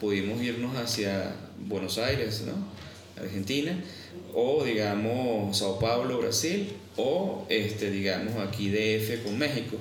Pudimos 0.01 0.43
irnos 0.43 0.75
hacia 0.77 1.37
Buenos 1.57 1.97
Aires, 1.99 2.43
¿no? 2.45 2.55
Argentina, 3.23 3.81
o 4.35 4.65
digamos 4.65 5.57
Sao 5.57 5.79
Paulo, 5.79 6.19
Brasil, 6.19 6.71
o 6.97 7.47
este, 7.49 7.93
digamos 7.93 8.35
aquí 8.45 8.69
DF 8.69 9.23
con 9.23 9.39
México. 9.39 9.77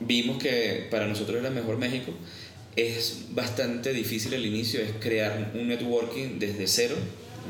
Vimos 0.00 0.38
que 0.42 0.86
para 0.90 1.06
nosotros 1.06 1.40
era 1.40 1.50
mejor 1.50 1.76
México. 1.76 2.12
Es 2.78 3.26
bastante 3.30 3.92
difícil 3.92 4.34
al 4.34 4.46
inicio, 4.46 4.80
es 4.80 4.92
crear 5.00 5.50
un 5.54 5.66
networking 5.66 6.38
desde 6.38 6.68
cero, 6.68 6.94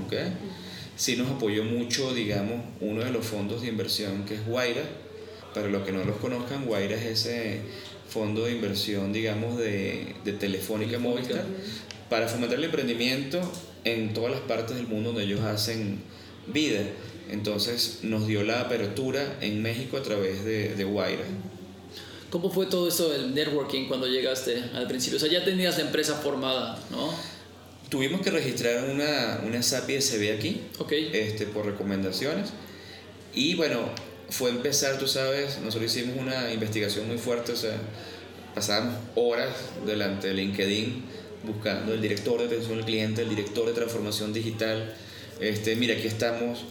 ¿ok? 0.07 0.15
Sí 0.97 1.17
nos 1.17 1.31
apoyó 1.31 1.65
mucho, 1.65 2.15
digamos, 2.15 2.65
uno 2.81 3.05
de 3.05 3.11
los 3.11 3.27
fondos 3.27 3.61
de 3.61 3.69
inversión 3.69 4.25
que 4.25 4.37
es 4.37 4.47
Guaira, 4.47 4.83
para 5.53 5.69
los 5.69 5.85
que 5.85 5.93
no 5.93 6.03
los 6.05 6.17
conozcan, 6.17 6.65
Guaira 6.65 6.97
es 6.97 7.27
ese 7.27 7.61
fondo 8.09 8.47
de 8.47 8.53
inversión, 8.53 9.13
digamos, 9.13 9.59
de, 9.59 10.15
de 10.25 10.33
Telefónica 10.33 10.93
Telefónica. 10.93 10.99
Movistar, 10.99 11.45
para 12.09 12.27
fomentar 12.27 12.59
el 12.59 12.65
emprendimiento 12.65 13.39
en 13.85 14.15
todas 14.15 14.31
las 14.31 14.41
partes 14.41 14.77
del 14.77 14.87
mundo 14.87 15.11
donde 15.11 15.25
ellos 15.25 15.41
hacen 15.41 15.99
vida. 16.47 16.81
Entonces 17.31 18.01
nos 18.03 18.27
dio 18.27 18.43
la 18.45 18.63
apertura 18.63 19.37
en 19.43 19.61
México 19.61 19.99
a 19.99 20.03
través 20.03 20.45
de, 20.45 20.75
de 20.75 20.85
Guaira. 20.85 21.25
¿Cómo 22.31 22.51
fue 22.51 22.67
todo 22.67 22.89
eso 22.89 23.09
del 23.09 23.35
networking 23.35 23.87
cuando 23.89 24.07
llegaste 24.07 24.63
al 24.75 24.87
principio? 24.87 25.17
O 25.17 25.21
sea, 25.21 25.31
ya 25.31 25.45
tenías 25.45 25.79
la 25.79 25.85
empresa 25.85 26.15
formada, 26.17 26.79
¿no? 26.91 27.13
Tuvimos 27.89 28.21
que 28.21 28.31
registrar 28.31 28.85
una, 28.91 29.41
una 29.47 29.63
SAP 29.63 29.91
ISB 29.91 30.35
aquí, 30.37 30.61
Ok. 30.79 30.93
este, 30.93 31.47
por 31.47 31.65
recomendaciones. 31.65 32.51
Y 33.35 33.55
bueno, 33.55 33.81
fue 34.29 34.51
empezar, 34.51 34.99
tú 34.99 35.09
sabes, 35.09 35.59
nosotros 35.61 35.95
hicimos 35.97 36.19
una 36.19 36.53
investigación 36.53 37.09
muy 37.09 37.17
fuerte, 37.17 37.53
o 37.53 37.57
sea, 37.57 37.77
pasábamos 38.55 38.97
horas 39.15 39.55
delante 39.87 40.29
de 40.29 40.35
LinkedIn 40.35 41.05
buscando 41.45 41.95
el 41.95 42.03
director 42.03 42.39
de 42.41 42.47
atención 42.47 42.79
al 42.79 42.85
cliente, 42.85 43.23
el 43.23 43.31
director 43.31 43.65
de 43.67 43.73
transformación 43.73 44.35
digital. 44.35 44.95
Este, 45.41 45.77
mira, 45.77 45.95
aquí 45.95 46.07
estamos 46.09 46.65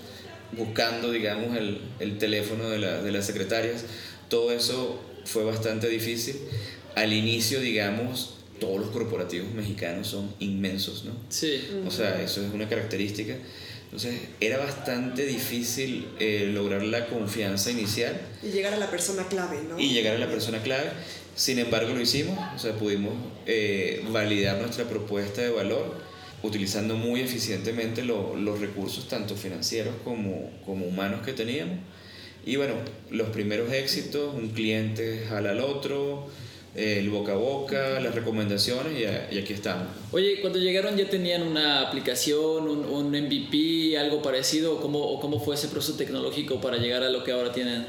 buscando, 0.52 1.12
digamos, 1.12 1.58
el, 1.58 1.82
el 2.00 2.20
teléfono 2.20 2.70
de, 2.70 2.78
la- 2.78 3.02
de 3.02 3.12
las 3.12 3.26
secretarias. 3.26 3.86
Todo 4.30 4.52
eso 4.52 5.00
fue 5.28 5.44
bastante 5.44 5.88
difícil. 5.90 6.36
Al 6.96 7.14
inicio, 7.14 7.60
digamos, 7.60 8.36
todos 8.60 8.80
los 8.80 8.90
corporativos 8.90 9.52
mexicanos 9.54 10.08
son 10.08 10.34
inmensos, 10.40 11.06
¿no? 11.06 11.12
Sí. 11.30 11.62
O 11.86 11.92
sea, 11.92 12.22
eso 12.22 12.44
es 12.46 12.52
una 12.54 12.68
característica. 12.68 13.36
Entonces, 13.86 14.20
era 14.42 14.58
bastante 14.58 15.26
difícil 15.26 16.08
eh, 16.20 16.50
lograr 16.54 16.84
la 16.84 17.06
confianza 17.08 17.72
inicial 17.72 18.20
Y 18.44 18.48
llegar 18.48 18.74
a 18.74 18.78
la 18.78 18.90
persona 18.92 19.28
clave, 19.28 19.60
¿no? 19.70 19.80
y 19.80 19.90
llegar 19.94 20.16
a 20.16 20.20
la 20.20 20.28
persona 20.28 20.62
clave. 20.62 20.90
Sin 21.36 21.60
embargo, 21.60 21.94
lo 21.94 22.02
hicimos, 22.02 22.38
o 22.56 22.60
sea, 22.60 22.74
pudimos 22.74 23.14
eh, 23.46 24.04
validar 24.12 24.60
nuestra 24.60 24.90
propuesta 24.90 25.42
de 25.42 25.52
valor 25.52 26.02
utilizando 26.44 26.96
muy 26.96 27.22
eficientemente 27.22 28.04
lo- 28.04 28.36
los 28.36 28.60
recursos, 28.60 29.08
tanto 29.08 29.36
financieros 29.36 29.94
como, 30.04 30.52
como 30.66 30.86
humanos 30.86 31.24
que 31.26 31.34
teníamos. 31.34 31.78
Y 32.48 32.56
bueno, 32.56 32.76
los 33.12 33.28
primeros 33.28 33.74
éxitos, 33.74 34.34
un 34.34 34.52
cliente 34.52 35.26
jala 35.28 35.50
al 35.50 35.60
otro, 35.60 36.28
eh, 36.78 37.00
el 37.00 37.10
boca 37.10 37.34
a 37.34 37.36
boca, 37.36 38.00
las 38.00 38.16
recomendaciones 38.16 38.94
y, 38.98 39.36
y 39.36 39.40
aquí 39.40 39.52
estamos. 39.52 39.90
Oye, 40.14 40.40
cuando 40.40 40.58
llegaron 40.58 40.96
ya 40.96 41.10
tenían 41.10 41.42
una 41.42 41.82
aplicación, 41.82 42.70
un, 42.70 42.86
un 42.86 43.10
MVP, 43.10 43.98
algo 43.98 44.22
parecido, 44.22 44.76
o 44.76 44.80
cómo, 44.80 45.00
o 45.00 45.20
cómo 45.20 45.42
fue 45.42 45.56
ese 45.56 45.68
proceso 45.68 45.98
tecnológico 45.98 46.62
para 46.62 46.78
llegar 46.78 47.04
a 47.04 47.10
lo 47.10 47.26
que 47.26 47.34
ahora 47.34 47.52
tienen. 47.52 47.86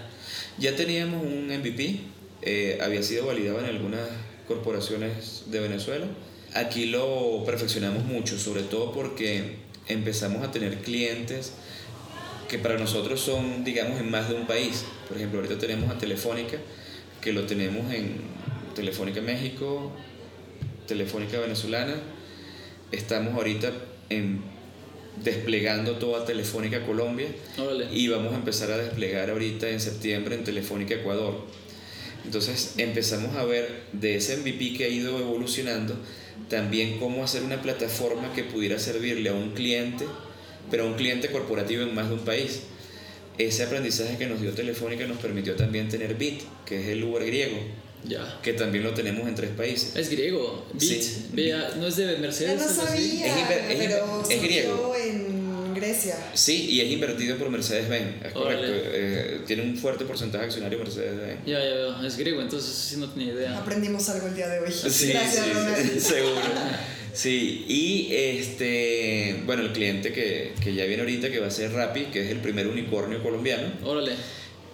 Ya 0.58 0.74
teníamos 0.74 1.22
un 1.22 1.56
MVP, 1.56 2.00
eh, 2.42 2.78
había 2.82 3.04
sido 3.04 3.26
validado 3.26 3.60
en 3.60 3.66
algunas 3.66 4.08
corporaciones 4.48 5.44
de 5.46 5.60
Venezuela. 5.60 6.06
Aquí 6.54 6.86
lo 6.86 7.44
perfeccionamos 7.46 8.02
mucho, 8.02 8.36
sobre 8.36 8.62
todo 8.62 8.90
porque 8.90 9.58
empezamos 9.86 10.42
a 10.42 10.50
tener 10.50 10.78
clientes 10.78 11.52
que 12.48 12.58
para 12.58 12.78
nosotros 12.78 13.20
son, 13.20 13.62
digamos, 13.64 14.00
en 14.00 14.10
más 14.10 14.28
de 14.28 14.34
un 14.34 14.46
país. 14.46 14.84
Por 15.06 15.16
ejemplo, 15.16 15.40
ahorita 15.40 15.58
tenemos 15.58 15.90
a 15.90 15.98
Telefónica, 15.98 16.56
que 17.20 17.32
lo 17.32 17.44
tenemos 17.44 17.92
en 17.92 18.16
Telefónica 18.74 19.20
México, 19.20 19.92
Telefónica 20.86 21.38
Venezolana. 21.38 21.94
Estamos 22.90 23.34
ahorita 23.34 23.70
en, 24.08 24.40
desplegando 25.22 25.96
toda 25.96 26.24
Telefónica 26.24 26.86
Colombia 26.86 27.28
y 27.92 28.08
vamos 28.08 28.32
a 28.32 28.36
empezar 28.36 28.70
a 28.70 28.78
desplegar 28.78 29.30
ahorita 29.30 29.68
en 29.68 29.80
septiembre 29.80 30.34
en 30.34 30.44
Telefónica 30.44 30.94
Ecuador. 30.94 31.44
Entonces 32.24 32.74
empezamos 32.78 33.36
a 33.36 33.44
ver 33.44 33.84
de 33.92 34.16
ese 34.16 34.38
MVP 34.38 34.74
que 34.74 34.84
ha 34.84 34.88
ido 34.88 35.18
evolucionando 35.18 35.96
también 36.48 36.98
cómo 36.98 37.24
hacer 37.24 37.42
una 37.42 37.60
plataforma 37.60 38.32
que 38.32 38.44
pudiera 38.44 38.78
servirle 38.78 39.28
a 39.28 39.34
un 39.34 39.50
cliente, 39.50 40.06
pero 40.70 40.84
a 40.84 40.86
un 40.86 40.94
cliente 40.94 41.28
corporativo 41.30 41.82
en 41.82 41.94
más 41.94 42.08
de 42.08 42.14
un 42.14 42.20
país. 42.20 42.60
Ese 43.38 43.62
aprendizaje 43.62 44.16
que 44.18 44.26
nos 44.26 44.40
dio 44.40 44.52
Telefónica 44.52 45.06
nos 45.06 45.18
permitió 45.18 45.54
también 45.54 45.88
tener 45.88 46.14
Bit, 46.16 46.42
que 46.66 46.80
es 46.82 46.88
el 46.88 47.04
Uber 47.04 47.24
griego, 47.24 47.56
Ya. 48.04 48.40
que 48.42 48.52
también 48.54 48.82
lo 48.82 48.92
tenemos 48.94 49.28
en 49.28 49.34
tres 49.36 49.50
países. 49.50 49.94
Es 49.94 50.10
griego. 50.10 50.66
Beat. 50.72 50.82
Sí. 51.02 51.26
Vea, 51.32 51.70
¿No 51.78 51.86
es 51.86 51.94
de 51.96 52.12
Yo 52.14 52.18
Mercedes? 52.18 52.60
no 52.60 52.68
sabía, 52.68 53.26
Es 53.26 53.36
es 53.36 53.46
pero 53.78 54.22
es 54.28 54.42
griego. 54.42 54.94
en 54.96 55.74
Grecia. 55.74 56.16
Sí, 56.34 56.64
y 56.70 56.80
es 56.80 56.90
invertido 56.90 57.36
por 57.36 57.48
Mercedes-Benz, 57.50 58.24
es 58.26 58.32
correcto. 58.32 58.64
Eh, 58.66 59.40
tiene 59.46 59.62
un 59.62 59.76
fuerte 59.76 60.04
porcentaje 60.04 60.46
accionario 60.46 60.76
Mercedes-Benz. 60.80 61.40
Ya, 61.46 61.60
ya 61.60 61.74
veo. 61.74 62.04
Es 62.04 62.16
griego, 62.16 62.40
entonces 62.42 62.74
sí 62.74 62.96
no 62.96 63.08
tenía 63.08 63.32
idea. 63.34 63.56
Aprendimos 63.58 64.08
algo 64.08 64.26
el 64.26 64.34
día 64.34 64.48
de 64.48 64.58
hoy. 64.58 64.72
Sí, 64.72 65.10
Gracias, 65.12 65.44
sí, 65.46 65.52
Ronald. 65.52 66.00
seguro. 66.00 66.40
Sí, 67.18 67.64
y 67.66 68.14
este, 68.14 69.42
bueno, 69.44 69.62
el 69.62 69.72
cliente 69.72 70.12
que, 70.12 70.52
que 70.62 70.72
ya 70.72 70.84
viene 70.84 71.02
ahorita, 71.02 71.32
que 71.32 71.40
va 71.40 71.48
a 71.48 71.50
ser 71.50 71.72
Rappi, 71.72 72.04
que 72.12 72.24
es 72.24 72.30
el 72.30 72.38
primer 72.38 72.68
unicornio 72.68 73.20
colombiano, 73.24 73.72
Órale. 73.82 74.12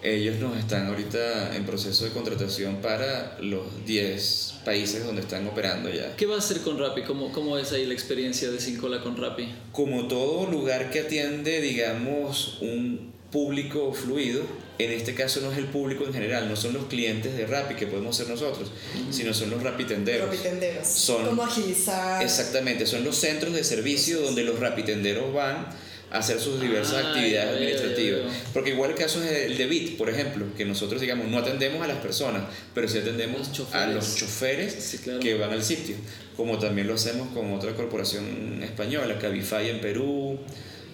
ellos 0.02 0.38
nos 0.40 0.58
están 0.58 0.88
ahorita 0.88 1.56
en 1.56 1.64
proceso 1.64 2.04
de 2.04 2.10
contratación 2.10 2.82
para 2.82 3.38
los 3.40 3.86
10 3.86 4.56
países 4.62 5.06
donde 5.06 5.22
están 5.22 5.46
operando 5.46 5.88
ya. 5.88 6.14
¿Qué 6.16 6.26
vas 6.26 6.36
a 6.36 6.38
hacer 6.50 6.60
con 6.60 6.78
Rappi? 6.78 7.04
¿Cómo, 7.04 7.32
cómo 7.32 7.56
es 7.56 7.72
ahí 7.72 7.86
la 7.86 7.94
experiencia 7.94 8.50
de 8.50 8.60
Cincola 8.60 9.00
con 9.00 9.16
Rappi? 9.16 9.48
Como 9.72 10.06
todo 10.06 10.50
lugar 10.50 10.90
que 10.90 11.00
atiende, 11.00 11.62
digamos, 11.62 12.58
un 12.60 13.10
público 13.32 13.94
fluido, 13.94 14.42
en 14.78 14.90
este 14.90 15.14
caso 15.14 15.40
no 15.40 15.52
es 15.52 15.58
el 15.58 15.66
público 15.66 16.04
en 16.04 16.12
general, 16.12 16.48
no 16.48 16.56
son 16.56 16.72
los 16.74 16.86
clientes 16.86 17.36
de 17.36 17.46
Rappi 17.46 17.74
que 17.74 17.86
podemos 17.86 18.16
ser 18.16 18.28
nosotros, 18.28 18.70
sino 19.10 19.32
son 19.32 19.50
los 19.50 19.62
rapitenderos. 19.62 20.26
Rapitenderos. 20.28 20.86
Son- 20.88 21.24
Cómo 21.26 21.44
agilizar. 21.44 22.22
Exactamente, 22.22 22.86
son 22.86 23.04
los 23.04 23.16
centros 23.16 23.54
de 23.54 23.62
servicio 23.64 24.20
donde 24.20 24.42
los 24.42 24.58
rapitenderos 24.58 25.32
van 25.32 25.66
a 26.10 26.18
hacer 26.18 26.38
sus 26.40 26.60
diversas 26.60 27.02
Ah, 27.04 27.08
actividades 27.10 27.54
administrativas. 27.56 28.20
Porque 28.52 28.70
igual 28.70 28.90
el 28.90 28.96
caso 28.96 29.22
es 29.22 29.30
el 29.50 29.56
de 29.58 29.66
BIT, 29.66 29.96
por 29.96 30.08
ejemplo, 30.10 30.44
que 30.56 30.64
nosotros, 30.64 31.00
digamos, 31.00 31.26
no 31.28 31.38
atendemos 31.38 31.82
a 31.82 31.86
las 31.88 31.98
personas, 31.98 32.42
pero 32.74 32.88
sí 32.88 32.98
atendemos 32.98 33.48
Los 33.58 33.74
a 33.74 33.86
los 33.86 34.14
choferes 34.16 34.74
Sí, 34.74 34.98
claro. 34.98 35.18
que 35.20 35.34
van 35.34 35.50
al 35.52 35.62
sitio, 35.64 35.96
como 36.36 36.58
también 36.58 36.86
lo 36.88 36.94
hacemos 36.94 37.28
con 37.34 37.52
otra 37.52 37.74
corporación 37.74 38.60
española, 38.62 39.18
Cabify 39.18 39.70
en 39.70 39.80
Perú, 39.80 40.38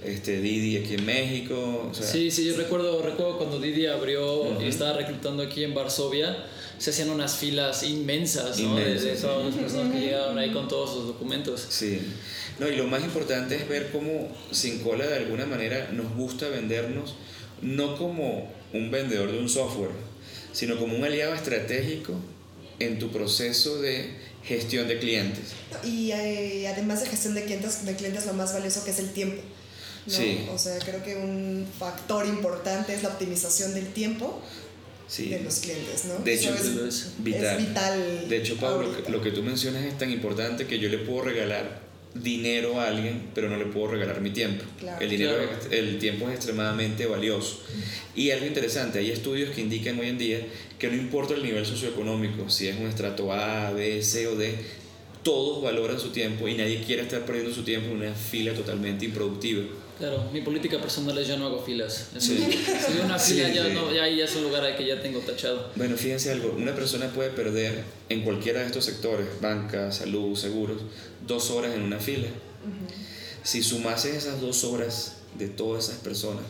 este, 0.04 0.40
Didi 0.40 0.78
aquí 0.78 0.94
en 0.94 1.04
México. 1.06 1.88
o 1.90 1.94
sea, 1.94 2.06
Sí, 2.06 2.30
sí, 2.30 2.44
yo 2.46 2.56
recuerdo, 2.56 3.02
recuerdo 3.02 3.38
cuando 3.38 3.60
Didi 3.60 3.86
abrió 3.86 4.42
Ujú. 4.42 4.62
y 4.62 4.66
estaba 4.68 4.94
reclutando 4.94 5.42
aquí 5.42 5.64
en 5.64 5.74
Varsovia, 5.74 6.44
se 6.78 6.90
hacían 6.90 7.10
unas 7.10 7.36
filas 7.36 7.82
inmensas, 7.82 8.58
¿no? 8.60 8.76
De- 8.76 8.84
de, 8.84 8.90
Inmensas, 8.92 9.20
todas 9.20 9.46
las 9.46 9.54
personas 9.56 9.92
que 9.92 10.00
llegaban 10.00 10.38
ahí 10.38 10.50
con 10.52 10.66
todos 10.68 10.90
sus 10.94 11.06
documentos. 11.08 11.66
Sí. 11.68 12.00
No, 12.58 12.68
y 12.68 12.76
lo 12.76 12.86
más 12.86 13.02
importante 13.02 13.56
es 13.56 13.68
ver 13.68 13.90
cómo 13.90 14.28
Sin 14.50 14.78
Cola 14.80 15.06
de 15.06 15.16
alguna 15.16 15.44
manera 15.46 15.90
nos 15.92 16.14
gusta 16.14 16.48
vendernos 16.48 17.14
no 17.62 17.96
como 17.96 18.50
un 18.72 18.90
vendedor 18.90 19.30
de 19.32 19.38
un 19.38 19.48
software, 19.48 19.90
sino 20.52 20.78
como 20.78 20.96
un 20.96 21.04
aliado 21.04 21.34
estratégico 21.34 22.14
en 22.78 22.98
tu 22.98 23.10
proceso 23.10 23.80
de 23.82 24.14
gestión 24.42 24.88
de 24.88 24.98
clientes. 24.98 25.52
Y 25.84 26.12
eh, 26.12 26.66
además 26.68 27.00
de 27.02 27.06
gestión 27.10 27.34
de 27.34 27.44
clientes, 27.44 27.84
de 27.84 27.94
clientes, 27.94 28.24
lo 28.26 28.32
más 28.32 28.54
valioso 28.54 28.82
que 28.84 28.90
es 28.92 28.98
el 28.98 29.10
tiempo. 29.12 29.42
¿No? 30.06 30.12
Sí. 30.14 30.46
O 30.52 30.58
sea, 30.58 30.78
creo 30.78 31.02
que 31.02 31.16
un 31.16 31.66
factor 31.78 32.26
importante 32.26 32.94
es 32.94 33.02
la 33.02 33.10
optimización 33.10 33.74
del 33.74 33.86
tiempo 33.92 34.40
Sí. 35.08 35.28
de 35.28 35.40
los 35.40 35.58
clientes, 35.58 36.04
¿no? 36.04 36.22
De 36.24 36.34
hecho, 36.34 36.54
Eso 36.54 36.86
es 36.86 36.94
es, 36.94 37.12
vital. 37.18 37.58
es 37.60 37.66
vital. 37.68 38.28
De 38.28 38.36
hecho, 38.36 38.56
Pablo, 38.58 38.86
lo 38.92 39.02
que, 39.04 39.10
lo 39.10 39.20
que 39.20 39.32
tú 39.32 39.42
mencionas 39.42 39.84
es 39.84 39.98
tan 39.98 40.10
importante 40.12 40.66
que 40.66 40.78
yo 40.78 40.88
le 40.88 40.98
puedo 40.98 41.22
regalar 41.22 41.80
dinero 42.14 42.80
a 42.80 42.88
alguien, 42.88 43.28
pero 43.34 43.48
no 43.48 43.56
le 43.56 43.66
puedo 43.66 43.88
regalar 43.88 44.20
mi 44.20 44.30
tiempo. 44.30 44.64
Claro. 44.78 45.00
el, 45.00 45.10
dinero 45.10 45.36
Claro. 45.36 45.58
el 45.70 45.98
tiempo 45.98 46.28
es 46.28 46.36
extremadamente 46.36 47.06
valioso. 47.06 47.60
Y 48.14 48.30
algo 48.30 48.46
interesante, 48.46 48.98
hay 49.00 49.10
estudios 49.10 49.50
que 49.54 49.60
indican 49.60 49.98
hoy 49.98 50.08
en 50.08 50.18
día 50.18 50.40
que 50.78 50.88
no 50.88 50.94
importa 50.96 51.34
el 51.34 51.42
nivel 51.42 51.66
socioeconómico, 51.66 52.48
si 52.48 52.68
es 52.68 52.76
un 52.78 52.86
estrato 52.86 53.32
A, 53.32 53.70
B, 53.72 54.02
C 54.02 54.26
o 54.28 54.36
D, 54.36 54.54
todos 55.22 55.62
valoran 55.62 56.00
su 56.00 56.10
tiempo 56.10 56.48
y 56.48 56.54
nadie 56.54 56.82
quiere 56.82 57.02
estar 57.02 57.24
perdiendo 57.26 57.52
su 57.54 57.62
tiempo 57.62 57.90
en 57.90 57.96
una 57.98 58.14
fila 58.14 58.54
totalmente 58.54 59.04
improductiva. 59.04 59.62
Claro, 60.00 60.24
mi 60.32 60.40
política 60.40 60.80
personal 60.80 61.16
es 61.18 61.28
yo 61.28 61.36
no 61.36 61.46
hago 61.46 61.62
filas. 61.62 62.08
Sí. 62.18 62.36
Si 62.38 62.92
veo 62.94 63.04
una 63.04 63.18
fila, 63.18 63.48
Sí, 63.48 63.54
ya, 63.54 63.66
sí. 63.66 63.72
no, 63.74 63.92
ya 63.92 64.02
ahí 64.04 64.16
ya 64.16 64.24
es 64.24 64.34
un 64.34 64.42
lugar 64.44 64.64
ahí 64.64 64.74
que 64.74 64.86
ya 64.86 65.00
tengo 65.00 65.20
tachado. 65.20 65.70
Bueno, 65.76 65.96
fíjense 65.96 66.32
algo, 66.32 66.54
una 66.56 66.74
persona 66.74 67.08
puede 67.12 67.30
perder 67.30 67.84
en 68.08 68.22
cualquiera 68.22 68.60
de 68.60 68.66
estos 68.66 68.86
sectores, 68.86 69.26
banca, 69.40 69.92
salud, 69.92 70.34
seguros, 70.36 70.80
dos 71.26 71.50
horas 71.50 71.74
en 71.74 71.82
una 71.82 71.98
fila. 71.98 72.28
Si 73.42 73.62
sumases 73.62 74.14
esas 74.16 74.40
dos 74.40 74.64
horas 74.64 75.16
de 75.38 75.48
todas 75.48 75.84
esas 75.88 75.98
personas, 76.00 76.42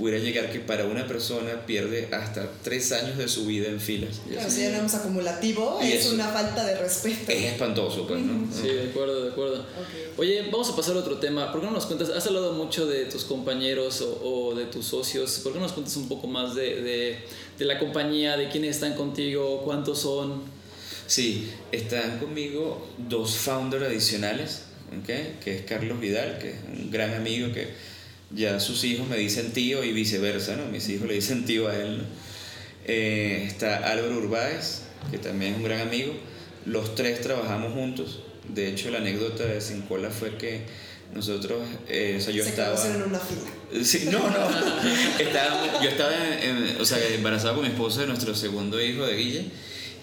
pudiera 0.00 0.18
llegar 0.18 0.50
que 0.50 0.58
para 0.60 0.86
una 0.86 1.06
persona 1.06 1.64
pierde 1.66 2.08
hasta 2.10 2.50
tres 2.64 2.90
años 2.90 3.16
de 3.18 3.28
su 3.28 3.44
vida 3.46 3.68
en 3.68 3.78
filas. 3.80 4.20
Claro, 4.28 4.50
si 4.50 4.62
ya 4.62 4.70
vemos 4.70 4.94
acumulativo, 4.94 5.78
Y 5.82 5.92
es 5.92 6.06
eso- 6.06 6.14
una 6.14 6.28
falta 6.28 6.64
de 6.64 6.76
respeto. 6.78 7.30
Es 7.30 7.44
espantoso, 7.52 8.06
pues, 8.08 8.20
¿no? 8.20 8.48
Sí, 8.52 8.66
de 8.68 8.88
acuerdo, 8.90 9.24
de 9.26 9.30
acuerdo. 9.30 9.60
Ok. 9.60 10.18
Oye, 10.18 10.42
vamos 10.50 10.70
a 10.70 10.74
pasar 10.76 10.96
a 10.96 11.00
otro 11.00 11.18
tema. 11.18 11.52
¿Por 11.52 11.60
qué 11.60 11.66
no 11.66 11.72
nos 11.74 11.86
cuentas? 11.86 12.08
Has 12.10 12.26
hablado 12.26 12.54
mucho 12.54 12.86
de 12.86 13.04
tus 13.04 13.24
compañeros 13.24 14.00
o, 14.00 14.20
o 14.50 14.54
de 14.54 14.64
tus 14.64 14.86
socios. 14.86 15.40
¿Por 15.44 15.52
qué 15.52 15.58
no 15.58 15.64
nos 15.66 15.72
cuentas 15.74 15.94
un 15.96 16.08
poco 16.08 16.26
más 16.26 16.54
de, 16.54 16.82
de, 16.82 17.18
de 17.58 17.64
la 17.66 17.78
compañía, 17.78 18.36
de 18.36 18.48
quiénes 18.48 18.76
están 18.76 18.94
contigo, 18.94 19.62
cuántos 19.64 20.00
son? 20.00 20.42
Sí, 21.06 21.50
están 21.72 22.18
conmigo 22.18 22.86
dos 22.96 23.36
founders 23.36 23.84
adicionales, 23.84 24.62
¿ok? 25.00 25.40
que 25.42 25.56
es 25.56 25.62
Carlos 25.62 25.98
Vidal, 26.00 26.38
que 26.38 26.50
es 26.50 26.56
un 26.72 26.90
gran 26.90 27.14
amigo 27.14 27.52
que 27.52 27.68
ya 28.34 28.60
sus 28.60 28.84
hijos 28.84 29.08
me 29.08 29.16
dicen 29.16 29.52
tío 29.52 29.82
y 29.84 29.92
viceversa, 29.92 30.56
¿no? 30.56 30.66
mis 30.66 30.88
hijos 30.88 31.08
le 31.08 31.14
dicen 31.14 31.44
tío 31.44 31.68
a 31.68 31.76
él. 31.76 31.98
¿no? 31.98 32.04
Eh, 32.86 33.44
está 33.46 33.90
Álvaro 33.90 34.16
Urbáez, 34.18 34.82
que 35.10 35.18
también 35.18 35.52
es 35.52 35.58
un 35.58 35.64
gran 35.64 35.80
amigo. 35.80 36.12
Los 36.66 36.94
tres 36.94 37.20
trabajamos 37.20 37.72
juntos. 37.72 38.20
De 38.48 38.68
hecho, 38.68 38.90
la 38.90 38.98
anécdota 38.98 39.44
de 39.44 39.60
Sincola 39.60 40.10
fue 40.10 40.36
que 40.36 40.62
nosotros, 41.14 41.62
eh, 41.88 42.16
o 42.18 42.20
sea, 42.22 42.32
yo 42.32 42.42
Se 42.44 42.50
estaba... 42.50 42.86
en 42.86 43.02
una 43.02 43.18
fila. 43.18 43.84
Sí, 43.84 44.08
no, 44.10 44.18
no. 44.18 44.48
Estaba- 45.20 45.80
yo 45.82 45.88
estaba 45.88 46.12
en- 46.42 46.76
o 46.80 46.84
sea, 46.84 46.98
embarazado 47.14 47.54
con 47.56 47.64
mi 47.64 47.70
esposa 47.70 48.00
de 48.02 48.06
nuestro 48.08 48.34
segundo 48.34 48.80
hijo 48.82 49.06
de 49.06 49.16
Guille. 49.16 49.44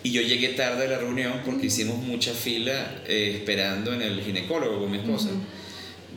Y 0.03 0.11
yo 0.11 0.21
llegué 0.21 0.49
tarde 0.49 0.85
a 0.85 0.89
la 0.89 0.97
reunión 0.99 1.41
porque 1.45 1.67
hicimos 1.67 1.97
mucha 1.97 2.33
fila 2.33 3.01
eh, 3.07 3.33
esperando 3.37 3.93
en 3.93 4.01
el 4.01 4.21
ginecólogo 4.21 4.79
con 4.79 4.91
mi 4.91 4.97
esposa. 4.99 5.29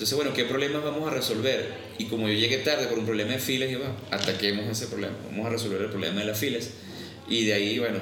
Entonces, 0.00 0.16
bueno, 0.16 0.32
¿qué 0.32 0.46
problemas 0.46 0.82
vamos 0.82 1.06
a 1.06 1.10
resolver? 1.10 1.74
Y 1.98 2.06
como 2.06 2.26
yo 2.26 2.32
llegué 2.32 2.56
tarde 2.56 2.86
por 2.86 2.98
un 2.98 3.04
problema 3.04 3.32
de 3.32 3.38
filas, 3.38 3.68
dije, 3.68 3.78
bueno, 3.78 3.94
ataquemos 4.10 4.66
ese 4.66 4.86
problema. 4.86 5.14
Vamos 5.30 5.44
a 5.44 5.50
resolver 5.50 5.82
el 5.82 5.90
problema 5.90 6.20
de 6.20 6.26
las 6.26 6.38
filas. 6.38 6.68
Y 7.28 7.44
de 7.44 7.52
ahí, 7.52 7.78
bueno, 7.78 7.98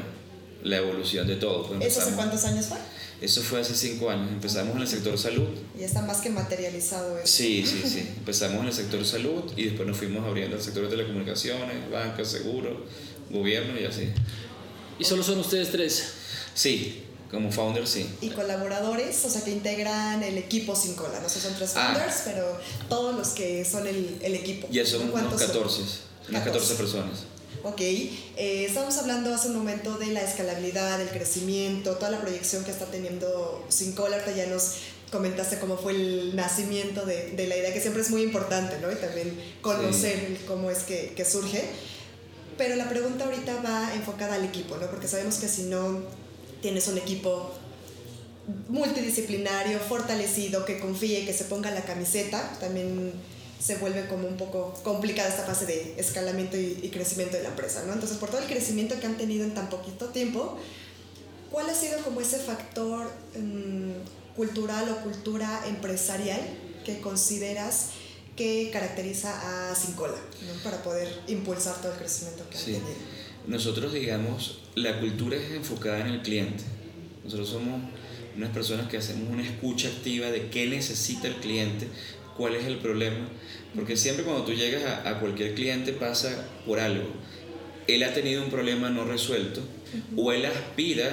la 0.62 0.76
evolución 0.76 1.26
de 1.26 1.34
todo. 1.34 1.66
Pues 1.66 1.84
¿Eso 1.84 2.02
hace 2.02 2.12
cuántos 2.12 2.44
años 2.44 2.66
fue? 2.66 2.78
Eso 3.20 3.42
fue 3.42 3.62
hace 3.62 3.74
cinco 3.74 4.10
años. 4.10 4.30
Empezamos 4.30 4.76
en 4.76 4.82
el 4.82 4.86
sector 4.86 5.18
salud. 5.18 5.48
Y 5.76 5.82
está 5.82 6.00
más 6.02 6.18
que 6.18 6.30
materializado 6.30 7.18
eso. 7.18 7.26
Sí, 7.26 7.66
sí, 7.66 7.82
sí. 7.84 8.08
Empezamos 8.16 8.60
en 8.60 8.66
el 8.68 8.72
sector 8.72 9.04
salud 9.04 9.42
y 9.56 9.64
después 9.64 9.88
nos 9.88 9.96
fuimos 9.96 10.24
abriendo 10.24 10.54
al 10.54 10.62
sector 10.62 10.84
de 10.84 10.90
telecomunicaciones, 10.90 11.90
banca, 11.90 12.24
seguro, 12.24 12.86
gobierno 13.28 13.76
y 13.76 13.86
así. 13.86 14.08
¿Y 15.00 15.04
solo 15.04 15.24
son 15.24 15.40
ustedes 15.40 15.72
tres? 15.72 16.12
Sí, 16.54 17.02
como 17.30 17.52
founder 17.52 17.86
sí. 17.86 18.08
Y 18.20 18.30
colaboradores, 18.30 19.24
o 19.24 19.30
sea, 19.30 19.42
que 19.44 19.50
integran 19.50 20.22
el 20.22 20.38
equipo 20.38 20.74
sin 20.74 20.94
cola. 20.94 21.20
No 21.20 21.28
sé, 21.28 21.40
son 21.40 21.54
tres 21.54 21.72
Ah. 21.76 21.92
founders, 21.94 22.22
pero 22.24 22.58
todos 22.88 23.14
los 23.16 23.28
que 23.28 23.64
son 23.64 23.86
el, 23.86 24.18
el 24.22 24.34
equipo. 24.34 24.66
Ya 24.70 24.84
somos 24.84 25.08
unos 25.08 25.12
¿Cuántos 25.12 25.40
son? 25.40 25.48
14, 25.48 25.82
unas 26.30 26.44
14 26.44 26.74
personas. 26.74 27.18
Ok, 27.64 27.80
eh, 27.80 28.12
estábamos 28.66 28.96
hablando 28.98 29.34
hace 29.34 29.48
un 29.48 29.56
momento 29.56 29.98
de 29.98 30.06
la 30.06 30.22
escalabilidad, 30.22 30.98
del 30.98 31.08
crecimiento, 31.08 31.96
toda 31.96 32.10
la 32.10 32.20
proyección 32.20 32.64
que 32.64 32.70
está 32.70 32.86
teniendo 32.86 33.64
Sincola. 33.68 34.16
Ahorita 34.16 34.32
ya 34.36 34.46
nos 34.46 34.74
comentaste 35.10 35.58
cómo 35.58 35.76
fue 35.76 35.92
el 35.92 36.36
nacimiento 36.36 37.04
de, 37.04 37.32
de 37.32 37.46
la 37.46 37.56
idea, 37.56 37.72
que 37.74 37.80
siempre 37.80 38.02
es 38.02 38.10
muy 38.10 38.22
importante, 38.22 38.78
¿no? 38.80 38.92
Y 38.92 38.94
también 38.94 39.38
conocer 39.60 40.18
el 40.24 40.36
cómo 40.46 40.70
es 40.70 40.78
que, 40.84 41.12
que 41.16 41.24
surge. 41.24 41.64
Pero 42.56 42.76
la 42.76 42.88
pregunta 42.88 43.24
ahorita 43.24 43.60
va 43.62 43.92
enfocada 43.94 44.36
al 44.36 44.44
equipo, 44.44 44.76
¿no? 44.76 44.86
Porque 44.88 45.08
sabemos 45.08 45.36
que 45.36 45.48
si 45.48 45.62
no 45.62 46.02
tienes 46.60 46.88
un 46.88 46.98
equipo 46.98 47.52
multidisciplinario, 48.68 49.78
fortalecido, 49.78 50.64
que 50.64 50.78
confíe, 50.78 51.24
que 51.24 51.32
se 51.32 51.44
ponga 51.44 51.70
la 51.70 51.82
camiseta, 51.82 52.56
también 52.60 53.12
se 53.60 53.76
vuelve 53.76 54.06
como 54.06 54.28
un 54.28 54.36
poco 54.36 54.72
complicada 54.84 55.28
esta 55.28 55.42
fase 55.44 55.66
de 55.66 55.94
escalamiento 55.98 56.56
y, 56.56 56.78
y 56.82 56.90
crecimiento 56.90 57.36
de 57.36 57.42
la 57.42 57.48
empresa, 57.50 57.82
¿no? 57.86 57.92
Entonces, 57.92 58.16
por 58.18 58.30
todo 58.30 58.40
el 58.40 58.46
crecimiento 58.46 58.98
que 59.00 59.06
han 59.06 59.16
tenido 59.16 59.44
en 59.44 59.52
tan 59.54 59.68
poquito 59.68 60.06
tiempo, 60.06 60.56
¿cuál 61.50 61.68
ha 61.68 61.74
sido 61.74 61.98
como 62.04 62.20
ese 62.20 62.38
factor 62.38 63.10
mm, 63.36 64.36
cultural 64.36 64.88
o 64.90 65.02
cultura 65.02 65.62
empresarial 65.66 66.40
que 66.84 67.00
consideras 67.00 67.88
que 68.36 68.70
caracteriza 68.72 69.70
a 69.70 69.74
Sincola, 69.74 70.14
¿no? 70.46 70.62
Para 70.62 70.80
poder 70.84 71.08
impulsar 71.26 71.80
todo 71.82 71.92
el 71.92 71.98
crecimiento 71.98 72.48
que 72.48 72.56
han 72.56 72.64
Sí. 72.64 72.72
tenido. 72.72 72.94
Nosotros, 73.48 73.92
digamos, 73.92 74.58
la 74.74 75.00
cultura 75.00 75.36
es 75.36 75.50
enfocada 75.52 76.00
en 76.00 76.08
el 76.08 76.22
cliente. 76.22 76.64
Nosotros 77.24 77.48
somos 77.48 77.80
unas 78.36 78.50
personas 78.50 78.88
que 78.88 78.98
hacemos 78.98 79.30
una 79.30 79.42
escucha 79.42 79.88
activa 79.88 80.30
de 80.30 80.48
qué 80.48 80.66
necesita 80.66 81.28
el 81.28 81.36
cliente, 81.36 81.88
cuál 82.36 82.54
es 82.54 82.66
el 82.66 82.76
problema, 82.76 83.26
porque 83.74 83.96
siempre 83.96 84.24
cuando 84.24 84.44
tú 84.44 84.52
llegas 84.52 84.84
a, 84.84 85.08
a 85.08 85.18
cualquier 85.18 85.54
cliente 85.54 85.92
pasa 85.92 86.46
por 86.66 86.78
algo. 86.78 87.08
Él 87.86 88.02
ha 88.04 88.12
tenido 88.12 88.44
un 88.44 88.50
problema 88.50 88.90
no 88.90 89.04
resuelto 89.04 89.62
o 90.14 90.30
él 90.32 90.44
aspira 90.44 91.10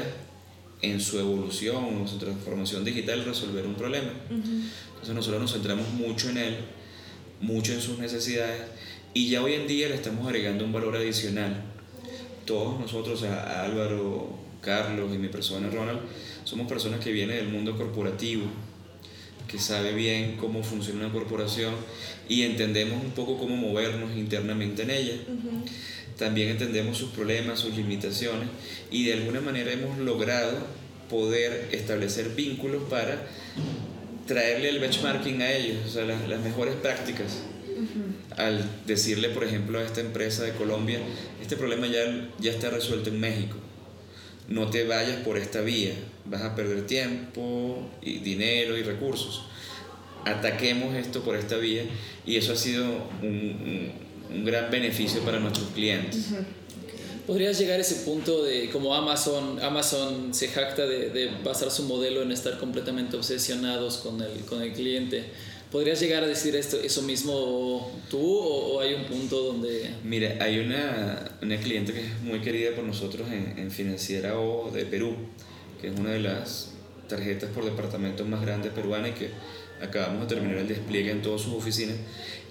en 0.82 1.00
su 1.00 1.18
evolución 1.18 2.02
o 2.02 2.08
su 2.08 2.18
transformación 2.18 2.84
digital 2.84 3.24
resolver 3.24 3.66
un 3.66 3.76
problema. 3.76 4.12
Entonces 4.30 5.16
nosotros 5.16 5.42
nos 5.42 5.54
centramos 5.54 5.90
mucho 5.94 6.30
en 6.30 6.38
él, 6.38 6.58
mucho 7.40 7.72
en 7.72 7.82
sus 7.82 7.98
necesidades 7.98 8.62
y 9.14 9.30
ya 9.30 9.42
hoy 9.42 9.54
en 9.54 9.68
día 9.68 9.88
le 9.88 9.96
estamos 9.96 10.28
agregando 10.28 10.66
un 10.66 10.74
valor 10.74 10.98
adicional. 10.98 11.75
Todos 12.46 12.80
nosotros, 12.80 13.20
sea, 13.20 13.64
Álvaro, 13.64 14.30
Carlos 14.62 15.12
y 15.14 15.18
mi 15.18 15.30
persona 15.30 15.70
Ronald, 15.70 16.00
somos 16.44 16.68
personas 16.68 17.00
que 17.00 17.12
vienen 17.12 17.38
del 17.38 17.50
mundo 17.50 17.78
corporativo, 17.78 18.46
que 19.48 19.60
sabe 19.60 19.94
bien 19.94 20.38
cómo 20.38 20.64
funciona 20.64 21.06
una 21.06 21.14
corporación 21.14 21.74
y 22.28 22.44
entendemos 22.44 23.04
un 23.04 23.12
poco 23.12 23.38
cómo 23.38 23.56
movernos 23.56 24.16
internamente 24.18 24.84
en 24.84 24.90
ella. 24.90 25.14
También 26.18 26.50
entendemos 26.50 26.98
sus 26.98 27.10
problemas, 27.12 27.60
sus 27.60 27.76
limitaciones 27.76 28.48
y 28.90 29.06
de 29.06 29.14
alguna 29.14 29.42
manera 29.42 29.72
hemos 29.72 29.98
logrado 30.00 30.58
poder 31.10 31.70
establecer 31.72 32.30
vínculos 32.30 32.84
para 32.90 33.28
traerle 34.26 34.70
el 34.70 34.80
benchmarking 34.80 35.42
a 35.42 35.52
ellos, 35.52 35.78
o 35.86 35.90
sea, 35.90 36.06
las, 36.06 36.28
las 36.28 36.42
mejores 36.42 36.76
prácticas. 36.76 37.44
Al 38.38 38.64
decirle, 38.86 39.30
por 39.30 39.44
ejemplo, 39.44 39.80
a 39.80 39.84
esta 39.84 40.02
empresa 40.02 40.44
de 40.44 40.52
Colombia, 40.54 41.00
este 41.42 41.56
problema 41.58 41.88
ya, 41.88 42.30
ya 42.40 42.52
está 42.52 42.70
resuelto 42.70 43.10
en 43.10 43.20
México. 43.20 43.58
No 44.48 44.70
te 44.70 44.84
vayas 44.86 45.18
por 45.24 45.38
esta 45.38 45.62
vía, 45.62 45.94
vas 46.26 46.42
a 46.44 46.56
perder 46.56 46.86
tiempo, 46.86 47.90
y 48.02 48.20
dinero 48.20 48.78
y 48.78 48.84
recursos. 48.84 49.44
Ataquemos 50.26 50.96
esto 50.96 51.22
por 51.24 51.36
esta 51.36 51.58
vía 51.58 51.84
y 52.26 52.38
eso 52.38 52.54
ha 52.54 52.56
sido 52.56 52.86
un, 53.22 53.28
un- 53.30 53.92
un 54.38 54.44
gran 54.44 54.72
beneficio 54.72 55.22
para 55.22 55.40
nuestros 55.40 55.68
clientes. 55.70 56.30
¿Podrías 57.28 57.58
llegar 57.60 57.80
a 57.80 57.82
ese 57.82 57.96
punto 58.06 58.44
de 58.44 58.70
como 58.70 58.94
Amazon, 58.96 59.60
Amazon 59.62 60.34
se 60.34 60.48
jacta 60.48 60.86
de, 60.86 61.10
de 61.10 61.30
basar 61.44 61.72
su 61.72 61.84
modelo 61.84 62.22
en 62.22 62.32
estar 62.32 62.58
completamente 62.60 63.18
obsesionados 63.18 63.98
con 63.98 64.22
el, 64.22 64.32
con 64.42 64.62
el 64.62 64.74
cliente? 64.74 65.26
¿Podrías 65.76 66.00
llegar 66.00 66.24
a 66.24 66.28
decir 66.28 66.56
esto, 66.56 66.80
eso 66.80 67.02
mismo 67.02 67.92
tú 68.10 68.22
o, 68.22 68.76
o 68.76 68.80
hay 68.80 68.94
un 68.94 69.04
punto 69.04 69.42
donde... 69.42 69.92
Mira, 70.06 70.38
hay 70.40 70.60
una, 70.60 71.38
una 71.42 71.58
cliente 71.58 71.92
que 71.92 72.00
es 72.00 72.22
muy 72.22 72.40
querida 72.40 72.74
por 72.74 72.86
nosotros 72.86 73.28
en, 73.30 73.60
en 73.60 73.70
Financiera 73.70 74.40
O 74.40 74.72
de 74.72 74.86
Perú, 74.86 75.18
que 75.82 75.90
es 75.90 76.00
una 76.00 76.12
de 76.12 76.22
las 76.22 76.72
tarjetas 77.10 77.50
por 77.50 77.66
departamento 77.66 78.24
más 78.24 78.42
grandes 78.42 78.72
peruanas 78.72 79.10
y 79.10 79.14
que 79.16 79.30
acabamos 79.86 80.22
de 80.30 80.36
terminar 80.36 80.60
el 80.60 80.70
despliegue 80.70 81.12
en 81.12 81.22
todas 81.22 81.42
sus 81.42 81.54
oficinas, 81.54 81.98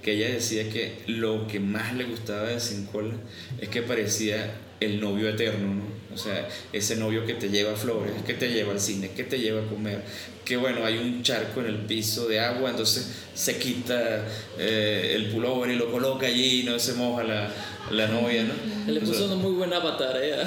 que 0.03 0.13
ella 0.13 0.29
decía 0.29 0.69
que 0.69 0.99
lo 1.07 1.47
que 1.47 1.61
más 1.61 1.95
le 1.95 2.05
gustaba 2.05 2.51
de 2.51 2.61
Sincola 2.61 3.15
es 3.59 3.71
que 3.71 3.81
parecía 3.81 4.55
el 4.81 5.01
novio 5.01 5.31
eterno, 5.31 5.77
¿no? 5.77 5.83
O 6.15 6.19
sea, 6.19 6.49
ese 6.73 6.97
novio 6.97 7.27
que 7.27 7.35
te 7.35 7.49
lleva 7.49 7.75
flores, 7.75 8.13
que 8.25 8.35
te 8.35 8.49
lleva 8.49 8.73
al 8.73 8.81
cine, 8.81 9.11
que 9.11 9.25
te 9.25 9.39
lleva 9.39 9.63
a 9.63 9.67
comer, 9.67 10.03
que 10.45 10.57
bueno, 10.57 10.85
hay 10.85 10.99
un 10.99 11.23
charco 11.23 11.61
en 11.61 11.67
el 11.67 11.79
piso 11.79 12.29
de 12.29 12.39
agua, 12.39 12.71
entonces 12.71 13.11
se 13.35 13.59
quita 13.59 14.25
eh, 14.59 15.13
el 15.17 15.31
pullover 15.31 15.71
y 15.71 15.77
lo 15.77 15.91
coloca 15.91 16.27
allí 16.27 16.61
y 16.61 16.63
no 16.65 16.79
se 16.79 16.93
moja 16.95 17.25
la, 17.25 17.51
la 17.91 18.07
novia, 18.09 18.45
¿no? 18.45 18.55
Le 18.93 19.01
O 19.01 19.07
sea, 19.07 19.15
puso 19.15 19.35
un 19.35 19.43
muy 19.43 19.53
buen 19.53 19.73
avatar, 19.73 20.17
¿eh? 20.23 20.37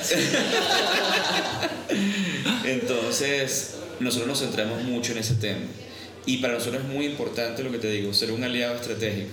entonces, 2.66 3.76
nosotros 4.00 4.28
nos 4.28 4.40
centramos 4.40 4.84
mucho 4.84 5.12
en 5.12 5.18
ese 5.18 5.36
tema. 5.36 5.66
Y 6.26 6.38
para 6.38 6.56
nosotros 6.56 6.84
es 6.84 6.90
muy 6.90 7.06
importante 7.06 7.64
lo 7.64 7.72
que 7.72 7.80
te 7.80 7.90
digo, 7.90 8.14
ser 8.14 8.32
un 8.32 8.44
aliado 8.44 8.76
estratégico. 8.76 9.30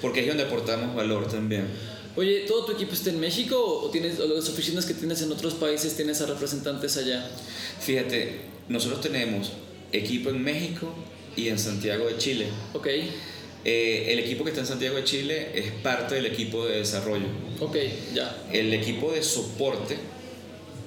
Porque 0.00 0.20
es 0.20 0.28
donde 0.28 0.44
aportamos 0.44 0.94
valor 0.94 1.28
también. 1.28 1.66
Oye, 2.16 2.44
¿todo 2.46 2.64
tu 2.64 2.72
equipo 2.72 2.92
está 2.92 3.10
en 3.10 3.18
México 3.18 3.56
o 3.58 3.90
tienes 3.90 4.20
o 4.20 4.26
las 4.28 4.48
oficinas 4.48 4.86
que 4.86 4.94
tienes 4.94 5.20
en 5.22 5.32
otros 5.32 5.54
países 5.54 5.96
tienes 5.96 6.20
a 6.20 6.26
representantes 6.26 6.96
allá? 6.96 7.28
Fíjate, 7.80 8.40
nosotros 8.68 9.00
tenemos 9.00 9.50
equipo 9.90 10.30
en 10.30 10.42
México 10.42 10.94
y 11.36 11.48
en 11.48 11.58
Santiago 11.58 12.06
de 12.06 12.16
Chile. 12.18 12.46
Ok, 12.72 12.88
Eh, 13.66 14.12
el 14.12 14.18
equipo 14.18 14.44
que 14.44 14.50
está 14.50 14.60
en 14.60 14.66
Santiago 14.66 14.96
de 14.96 15.04
Chile 15.04 15.48
es 15.54 15.70
parte 15.82 16.16
del 16.16 16.26
equipo 16.26 16.66
de 16.66 16.80
desarrollo. 16.80 17.26
ok, 17.60 17.76
ya. 18.12 18.44
El 18.52 18.74
equipo 18.74 19.10
de 19.10 19.22
soporte, 19.22 19.96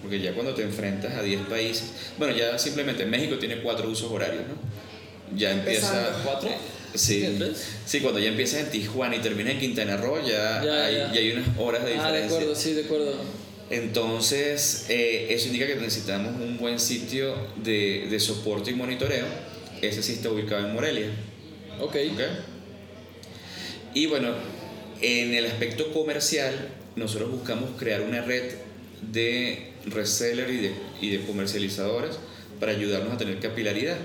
porque 0.03 0.21
ya 0.21 0.33
cuando 0.33 0.53
te 0.53 0.61
enfrentas 0.61 1.15
a 1.15 1.23
10 1.23 1.47
países, 1.47 1.85
bueno, 2.19 2.37
ya 2.37 2.55
simplemente 2.59 3.03
México 3.07 3.39
tiene 3.39 3.61
cuatro 3.63 3.89
usos 3.89 4.11
horarios, 4.11 4.43
¿no? 4.47 5.35
Ya 5.35 5.51
empieza... 5.53 6.21
¿Cuatro? 6.23 6.49
Sí, 6.97 7.25
sí, 7.85 7.99
cuando 8.01 8.19
ya 8.19 8.29
empiezas 8.29 8.61
en 8.61 8.71
Tijuana 8.71 9.15
y 9.15 9.19
terminas 9.19 9.53
en 9.53 9.59
Quintana 9.59 9.97
Roo, 9.97 10.19
ya, 10.21 10.63
Ya, 10.63 10.85
hay, 10.85 10.95
ya. 10.95 11.13
ya 11.13 11.19
hay 11.19 11.31
unas 11.31 11.47
horas 11.57 11.85
de 11.85 11.93
Ah, 11.93 11.95
de 11.95 12.03
diferencia. 12.03 12.37
acuerdo, 12.37 12.55
sí, 12.55 12.73
de 12.73 12.83
acuerdo. 12.85 13.13
Entonces, 13.69 14.85
eh, 14.89 15.27
eso 15.29 15.47
indica 15.47 15.67
que 15.67 15.75
necesitamos 15.75 16.41
un 16.41 16.57
buen 16.57 16.79
sitio 16.79 17.35
de, 17.57 18.07
de 18.09 18.19
soporte 18.19 18.71
y 18.71 18.73
monitoreo. 18.75 19.25
Ese 19.81 20.01
sí 20.01 20.13
está 20.13 20.29
ubicado 20.31 20.65
en 20.67 20.73
Morelia. 20.73 21.07
Ok, 21.79 21.95
¿ok? 22.13 22.21
Y 23.93 24.05
bueno, 24.07 24.29
en 25.01 25.33
el 25.33 25.45
aspecto 25.45 25.91
comercial, 25.93 26.53
nosotros 26.95 27.29
buscamos 27.31 27.71
crear 27.77 28.01
una 28.01 28.21
red 28.21 28.53
de 29.11 29.73
resellers 29.85 30.51
y 30.51 30.57
de, 30.57 30.71
y 31.01 31.09
de 31.11 31.25
comercializadores 31.25 32.15
para 32.59 32.71
ayudarnos 32.71 33.13
a 33.13 33.17
tener 33.17 33.39
capilaridad. 33.39 33.97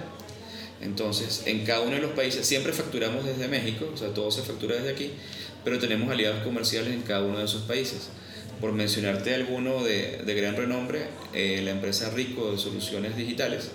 Entonces, 0.82 1.44
en 1.46 1.64
cada 1.64 1.80
uno 1.80 1.94
de 1.94 2.00
los 2.02 2.12
países, 2.12 2.44
siempre 2.44 2.72
facturamos 2.72 3.24
desde 3.24 3.48
México, 3.48 3.90
o 3.92 3.96
sea, 3.96 4.08
todo 4.08 4.30
se 4.30 4.42
factura 4.42 4.76
desde 4.76 4.90
aquí, 4.90 5.10
pero 5.64 5.78
tenemos 5.78 6.10
aliados 6.10 6.42
comerciales 6.42 6.92
en 6.92 7.02
cada 7.02 7.22
uno 7.24 7.38
de 7.38 7.44
esos 7.44 7.62
países. 7.62 8.08
Por 8.60 8.72
mencionarte 8.72 9.34
alguno 9.34 9.82
de, 9.82 10.22
de 10.24 10.34
gran 10.34 10.56
renombre, 10.56 11.06
eh, 11.34 11.62
la 11.64 11.70
empresa 11.70 12.10
Rico 12.10 12.52
de 12.52 12.58
Soluciones 12.58 13.16
Digitales, 13.16 13.70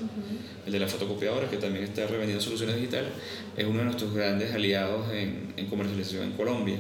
el 0.66 0.72
de 0.72 0.80
la 0.80 0.88
fotocopiadora, 0.88 1.50
que 1.50 1.58
también 1.58 1.86
está 1.86 2.08
revendiendo 2.08 2.44
soluciones 2.44 2.76
digitales, 2.76 3.10
es 3.58 3.66
uno 3.66 3.80
de 3.80 3.86
nuestros 3.86 4.14
grandes 4.14 4.54
aliados 4.54 5.12
en, 5.12 5.54
en 5.58 5.66
comercialización 5.68 6.24
en 6.24 6.32
Colombia. 6.34 6.78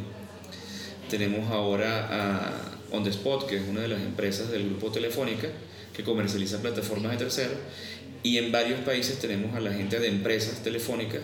Tenemos 1.09 1.49
ahora 1.51 2.07
a 2.11 2.71
On 2.91 3.03
The 3.03 3.09
Spot, 3.09 3.45
que 3.45 3.57
es 3.57 3.63
una 3.67 3.81
de 3.81 3.89
las 3.89 4.01
empresas 4.01 4.51
del 4.51 4.65
grupo 4.69 4.91
Telefónica, 4.91 5.47
que 5.93 6.03
comercializa 6.03 6.61
plataformas 6.61 7.13
de 7.13 7.17
terceros, 7.17 7.57
y 8.27 8.37
en 8.37 8.51
varios 8.51 8.79
países 8.81 9.19
tenemos 9.19 9.55
a 9.55 9.59
la 9.59 9.71
gente 9.73 9.99
de 9.99 10.07
empresas 10.07 10.61
telefónicas 10.63 11.21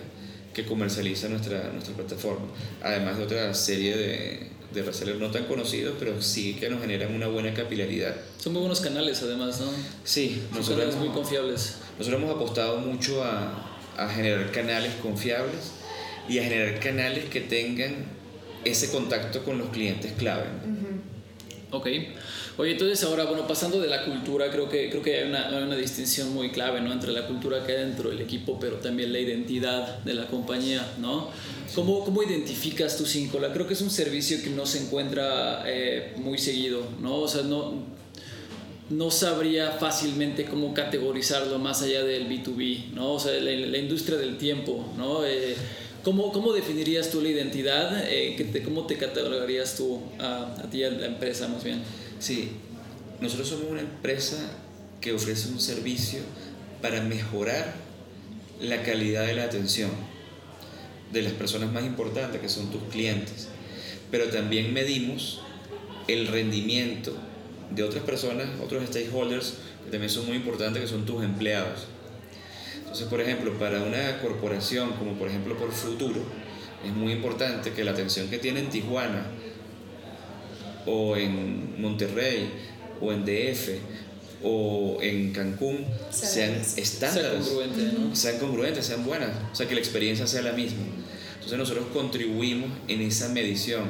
que 0.54 0.64
comercializa 0.64 1.28
nuestra, 1.28 1.70
nuestra 1.72 1.94
plataforma, 1.94 2.46
además 2.82 3.18
de 3.18 3.24
otra 3.24 3.52
serie 3.54 3.96
de, 3.96 4.48
de 4.72 4.82
resellers 4.82 5.18
no 5.18 5.30
tan 5.30 5.44
conocidos, 5.46 5.96
pero 5.98 6.22
sí 6.22 6.54
que 6.54 6.70
nos 6.70 6.80
generan 6.80 7.14
una 7.14 7.26
buena 7.26 7.52
capilaridad. 7.52 8.14
son 8.38 8.52
muy 8.52 8.60
buenos 8.60 8.80
canales 8.80 9.20
además, 9.22 9.60
¿no? 9.60 9.66
Sí, 10.04 10.40
Son 10.50 10.58
nosotros 10.58 10.78
canales 10.78 10.96
muy 10.96 11.06
hemos, 11.08 11.18
confiables. 11.18 11.76
nosotros 11.98 12.22
hemos 12.22 12.36
apostado 12.36 12.78
mucho 12.78 13.22
a, 13.24 13.76
a 13.96 14.08
generar 14.08 14.50
canales 14.52 14.92
confiables 15.02 15.72
y 16.28 16.38
a 16.38 16.44
generar 16.44 16.78
canales 16.80 17.24
que 17.26 17.40
tengan 17.40 18.06
ese 18.64 18.90
contacto 18.90 19.44
con 19.44 19.58
los 19.58 19.68
clientes 19.70 20.12
clave. 20.16 20.46
¿no? 20.64 21.76
Ok. 21.78 21.88
Oye, 22.56 22.72
entonces 22.72 23.02
ahora, 23.02 23.24
bueno, 23.24 23.48
pasando 23.48 23.80
de 23.80 23.88
la 23.88 24.04
cultura, 24.04 24.48
creo 24.48 24.68
que, 24.68 24.88
creo 24.88 25.02
que 25.02 25.18
hay 25.18 25.28
una, 25.28 25.48
hay 25.48 25.62
una 25.64 25.74
distinción 25.76 26.32
muy 26.32 26.50
clave, 26.50 26.80
¿no? 26.80 26.92
Entre 26.92 27.10
la 27.10 27.26
cultura 27.26 27.66
que 27.66 27.72
hay 27.72 27.78
dentro 27.84 28.10
del 28.10 28.20
equipo, 28.20 28.58
pero 28.60 28.76
también 28.76 29.12
la 29.12 29.18
identidad 29.18 29.98
de 30.04 30.14
la 30.14 30.26
compañía, 30.28 30.86
¿no? 31.00 31.30
¿Cómo, 31.74 32.04
cómo 32.04 32.22
identificas 32.22 32.96
tu 32.96 33.06
Cincola? 33.06 33.52
Creo 33.52 33.66
que 33.66 33.74
es 33.74 33.80
un 33.80 33.90
servicio 33.90 34.40
que 34.40 34.50
no 34.50 34.66
se 34.66 34.78
encuentra 34.84 35.64
eh, 35.66 36.12
muy 36.16 36.38
seguido, 36.38 36.86
¿no? 37.02 37.16
O 37.16 37.26
sea, 37.28 37.42
no, 37.42 37.82
no 38.88 39.10
sabría 39.10 39.72
fácilmente 39.72 40.44
cómo 40.44 40.74
categorizarlo 40.74 41.58
más 41.58 41.82
allá 41.82 42.04
del 42.04 42.28
B2B, 42.28 42.90
¿no? 42.92 43.14
O 43.14 43.18
sea, 43.18 43.32
la, 43.32 43.50
la 43.50 43.78
industria 43.78 44.16
del 44.16 44.38
tiempo, 44.38 44.92
¿no? 44.96 45.26
Eh, 45.26 45.56
¿cómo, 46.04 46.30
¿Cómo 46.30 46.52
definirías 46.52 47.10
tú 47.10 47.20
la 47.20 47.30
identidad? 47.30 48.04
Eh, 48.08 48.34
¿qué 48.36 48.44
te- 48.44 48.62
¿Cómo 48.62 48.86
te 48.86 48.96
catalogarías 48.96 49.76
tú 49.76 50.00
a, 50.20 50.54
a 50.56 50.70
ti 50.70 50.84
a 50.84 50.90
la 50.92 51.06
empresa 51.06 51.48
más 51.48 51.64
bien? 51.64 51.82
Sí, 52.24 52.52
nosotros 53.20 53.50
somos 53.50 53.66
una 53.70 53.82
empresa 53.82 54.38
que 55.02 55.12
ofrece 55.12 55.50
un 55.50 55.60
servicio 55.60 56.20
para 56.80 57.02
mejorar 57.02 57.74
la 58.62 58.82
calidad 58.82 59.26
de 59.26 59.34
la 59.34 59.44
atención 59.44 59.90
de 61.12 61.20
las 61.20 61.34
personas 61.34 61.70
más 61.70 61.84
importantes, 61.84 62.40
que 62.40 62.48
son 62.48 62.70
tus 62.70 62.82
clientes. 62.84 63.48
Pero 64.10 64.30
también 64.30 64.72
medimos 64.72 65.42
el 66.08 66.28
rendimiento 66.28 67.14
de 67.70 67.82
otras 67.82 68.02
personas, 68.04 68.48
otros 68.58 68.86
stakeholders, 68.86 69.56
que 69.84 69.90
también 69.90 70.08
son 70.08 70.24
muy 70.24 70.36
importantes, 70.36 70.80
que 70.80 70.88
son 70.88 71.04
tus 71.04 71.22
empleados. 71.22 71.88
Entonces, 72.78 73.06
por 73.06 73.20
ejemplo, 73.20 73.52
para 73.58 73.82
una 73.82 74.18
corporación 74.22 74.92
como 74.92 75.12
por 75.18 75.28
ejemplo 75.28 75.58
por 75.58 75.70
Futuro, 75.72 76.22
es 76.82 76.90
muy 76.90 77.12
importante 77.12 77.72
que 77.72 77.84
la 77.84 77.90
atención 77.90 78.30
que 78.30 78.38
tiene 78.38 78.60
en 78.60 78.70
Tijuana 78.70 79.26
o 80.86 81.16
en 81.16 81.80
Monterrey 81.80 82.48
o 83.00 83.12
en 83.12 83.24
DF 83.24 83.70
o 84.42 84.98
en 85.00 85.32
Cancún 85.32 85.84
Sean 86.10 86.30
sean 86.32 86.58
las- 86.58 86.66
Sea 86.72 86.82
estándares, 86.82 87.46
congruente, 87.46 87.82
¿no? 87.98 88.14
sean 88.16 88.38
congruentes, 88.38 88.86
sean 88.86 89.04
buenas, 89.04 89.30
o 89.52 89.54
sea 89.54 89.66
que 89.66 89.74
la 89.74 89.80
experiencia 89.80 90.26
sea 90.26 90.42
la 90.42 90.52
misma. 90.52 90.82
Entonces 91.34 91.58
nosotros 91.58 91.86
contribuimos 91.92 92.70
en 92.88 93.00
esa 93.02 93.28
medición 93.30 93.84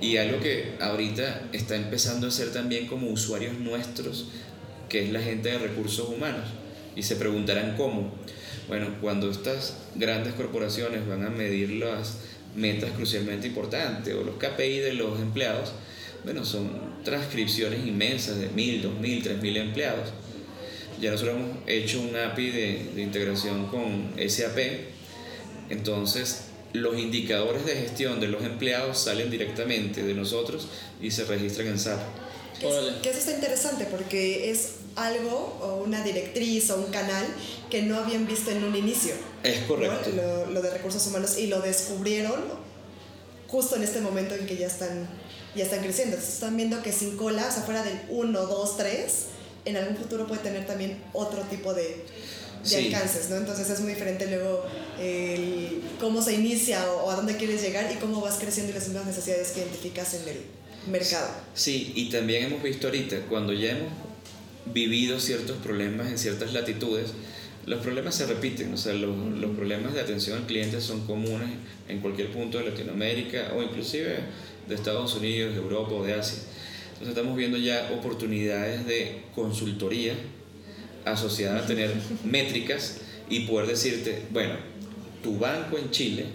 y 0.00 0.16
algo 0.16 0.40
que 0.40 0.74
ahorita 0.80 1.48
está 1.52 1.76
empezando 1.76 2.26
a 2.26 2.30
ser 2.30 2.52
también 2.52 2.86
como 2.86 3.08
usuarios 3.10 3.58
nuestros, 3.58 4.26
que 4.88 5.04
es 5.04 5.12
la 5.12 5.20
gente 5.20 5.50
de 5.50 5.58
recursos 5.58 6.08
humanos. 6.08 6.48
Y 6.96 7.02
se 7.04 7.16
preguntarán 7.16 7.76
cómo. 7.76 8.12
Bueno, 8.68 8.88
cuando 9.00 9.30
estas 9.30 9.74
grandes 9.94 10.34
corporaciones 10.34 11.06
van 11.06 11.24
a 11.24 11.30
medir 11.30 11.70
las 11.70 12.18
metas 12.56 12.90
crucialmente 12.90 13.46
importantes 13.46 14.12
o 14.14 14.22
los 14.24 14.34
KPI 14.36 14.78
de 14.78 14.92
los 14.94 15.20
empleados, 15.20 15.72
bueno, 16.24 16.44
son 16.44 16.70
transcripciones 17.04 17.86
inmensas 17.86 18.38
de 18.38 18.48
mil, 18.48 18.82
dos 18.82 18.94
mil, 19.00 19.22
tres 19.22 19.40
mil 19.42 19.56
empleados. 19.56 20.10
Ya 21.00 21.10
nosotros 21.10 21.36
hemos 21.36 21.56
hecho 21.66 22.00
un 22.00 22.14
API 22.14 22.50
de, 22.50 22.90
de 22.94 23.02
integración 23.02 23.66
con 23.66 24.12
SAP, 24.28 24.58
entonces 25.70 26.42
los 26.72 26.98
indicadores 26.98 27.66
de 27.66 27.74
gestión 27.76 28.20
de 28.20 28.28
los 28.28 28.42
empleados 28.44 28.98
salen 28.98 29.30
directamente 29.30 30.02
de 30.02 30.14
nosotros 30.14 30.68
y 31.02 31.10
se 31.10 31.24
registran 31.24 31.68
en 31.68 31.78
SAP. 31.78 32.00
Que, 32.60 32.68
es- 32.68 32.94
que 33.02 33.10
eso 33.10 33.18
está 33.18 33.32
interesante 33.32 33.86
porque 33.90 34.50
es 34.50 34.74
algo 34.94 35.58
o 35.62 35.82
una 35.84 36.02
directriz 36.04 36.70
o 36.70 36.76
un 36.76 36.92
canal 36.92 37.24
que 37.70 37.82
no 37.82 37.96
habían 37.98 38.26
visto 38.26 38.50
en 38.50 38.62
un 38.62 38.76
inicio. 38.76 39.14
Es 39.42 39.62
¿no? 39.62 39.66
correcto. 39.68 40.10
Lo, 40.14 40.50
lo 40.50 40.62
de 40.62 40.70
recursos 40.70 41.04
humanos 41.06 41.38
y 41.38 41.46
lo 41.48 41.60
descubrieron 41.60 42.40
justo 43.48 43.76
en 43.76 43.82
este 43.82 44.00
momento 44.00 44.34
en 44.34 44.46
que 44.46 44.56
ya 44.56 44.66
están, 44.68 45.08
ya 45.54 45.64
están 45.64 45.80
creciendo. 45.80 46.14
Entonces, 46.16 46.34
están 46.34 46.56
viendo 46.56 46.82
que 46.82 46.92
sin 46.92 47.16
cola, 47.16 47.46
o 47.48 47.52
sea, 47.52 47.62
fuera 47.62 47.82
del 47.82 48.00
1, 48.08 48.46
2, 48.46 48.76
3, 48.76 49.02
en 49.64 49.76
algún 49.76 49.96
futuro 49.96 50.26
puede 50.26 50.40
tener 50.42 50.66
también 50.66 50.98
otro 51.12 51.40
tipo 51.42 51.74
de, 51.74 51.82
de 51.82 52.04
Sí. 52.64 52.86
alcances, 52.86 53.28
¿no? 53.30 53.36
Entonces 53.36 53.68
es 53.70 53.80
muy 53.80 53.90
diferente 53.94 54.26
luego 54.26 54.64
el 55.00 55.82
cómo 56.00 56.22
se 56.22 56.34
inicia 56.34 56.90
o, 56.92 57.06
o 57.06 57.10
a 57.10 57.16
dónde 57.16 57.36
quieres 57.36 57.60
llegar 57.62 57.90
y 57.92 57.96
cómo 57.96 58.20
vas 58.20 58.38
creciendo 58.38 58.70
y 58.70 58.74
las 58.74 58.86
mismas 58.88 59.06
necesidades 59.06 59.50
que 59.50 59.60
identificas 59.60 60.14
en 60.14 60.28
el 60.28 60.36
mercado. 60.90 61.28
Sí, 61.54 61.92
y 61.94 62.08
también 62.10 62.44
hemos 62.44 62.62
visto 62.62 62.86
ahorita, 62.88 63.16
cuando 63.28 63.52
ya 63.52 63.70
hemos 63.72 63.92
vivido 64.72 65.18
ciertos 65.20 65.56
problemas 65.58 66.08
en 66.08 66.18
ciertas 66.18 66.52
latitudes, 66.52 67.10
los 67.66 67.80
problemas 67.80 68.14
se 68.16 68.26
repiten, 68.26 68.72
o 68.74 68.76
sea, 68.76 68.92
los, 68.92 69.16
los 69.38 69.56
problemas 69.56 69.94
de 69.94 70.00
atención 70.00 70.38
al 70.38 70.46
cliente 70.46 70.80
son 70.80 71.06
comunes 71.06 71.48
en 71.88 72.00
cualquier 72.00 72.32
punto 72.32 72.58
de 72.58 72.64
Latinoamérica 72.70 73.52
o 73.56 73.62
inclusive 73.62 74.18
de 74.68 74.74
Estados 74.74 75.14
Unidos, 75.14 75.54
de 75.54 75.60
Europa 75.60 75.92
o 75.92 76.04
de 76.04 76.14
Asia. 76.14 76.38
Entonces 76.92 77.08
estamos 77.08 77.36
viendo 77.36 77.58
ya 77.58 77.90
oportunidades 77.98 78.86
de 78.86 79.22
consultoría 79.34 80.14
asociada 81.04 81.60
a 81.60 81.66
tener 81.66 81.92
métricas 82.24 83.00
y 83.28 83.40
poder 83.40 83.68
decirte, 83.68 84.22
bueno, 84.30 84.54
tu 85.22 85.38
banco 85.38 85.78
en 85.78 85.90
Chile 85.90 86.26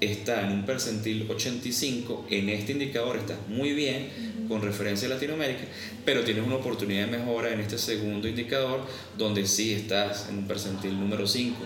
está 0.00 0.46
en 0.46 0.52
un 0.52 0.66
percentil 0.66 1.26
85, 1.30 2.26
en 2.30 2.48
este 2.48 2.72
indicador 2.72 3.16
estás 3.16 3.38
muy 3.48 3.72
bien 3.72 4.08
con 4.48 4.62
referencia 4.62 5.06
a 5.06 5.10
Latinoamérica, 5.10 5.64
pero 6.04 6.24
tienes 6.24 6.44
una 6.44 6.56
oportunidad 6.56 7.06
de 7.06 7.18
mejora 7.18 7.52
en 7.52 7.60
este 7.60 7.78
segundo 7.78 8.28
indicador 8.28 8.86
donde 9.16 9.46
sí 9.46 9.72
estás 9.72 10.28
en 10.28 10.38
un 10.38 10.46
percentil 10.46 10.98
número 10.98 11.26
5. 11.26 11.56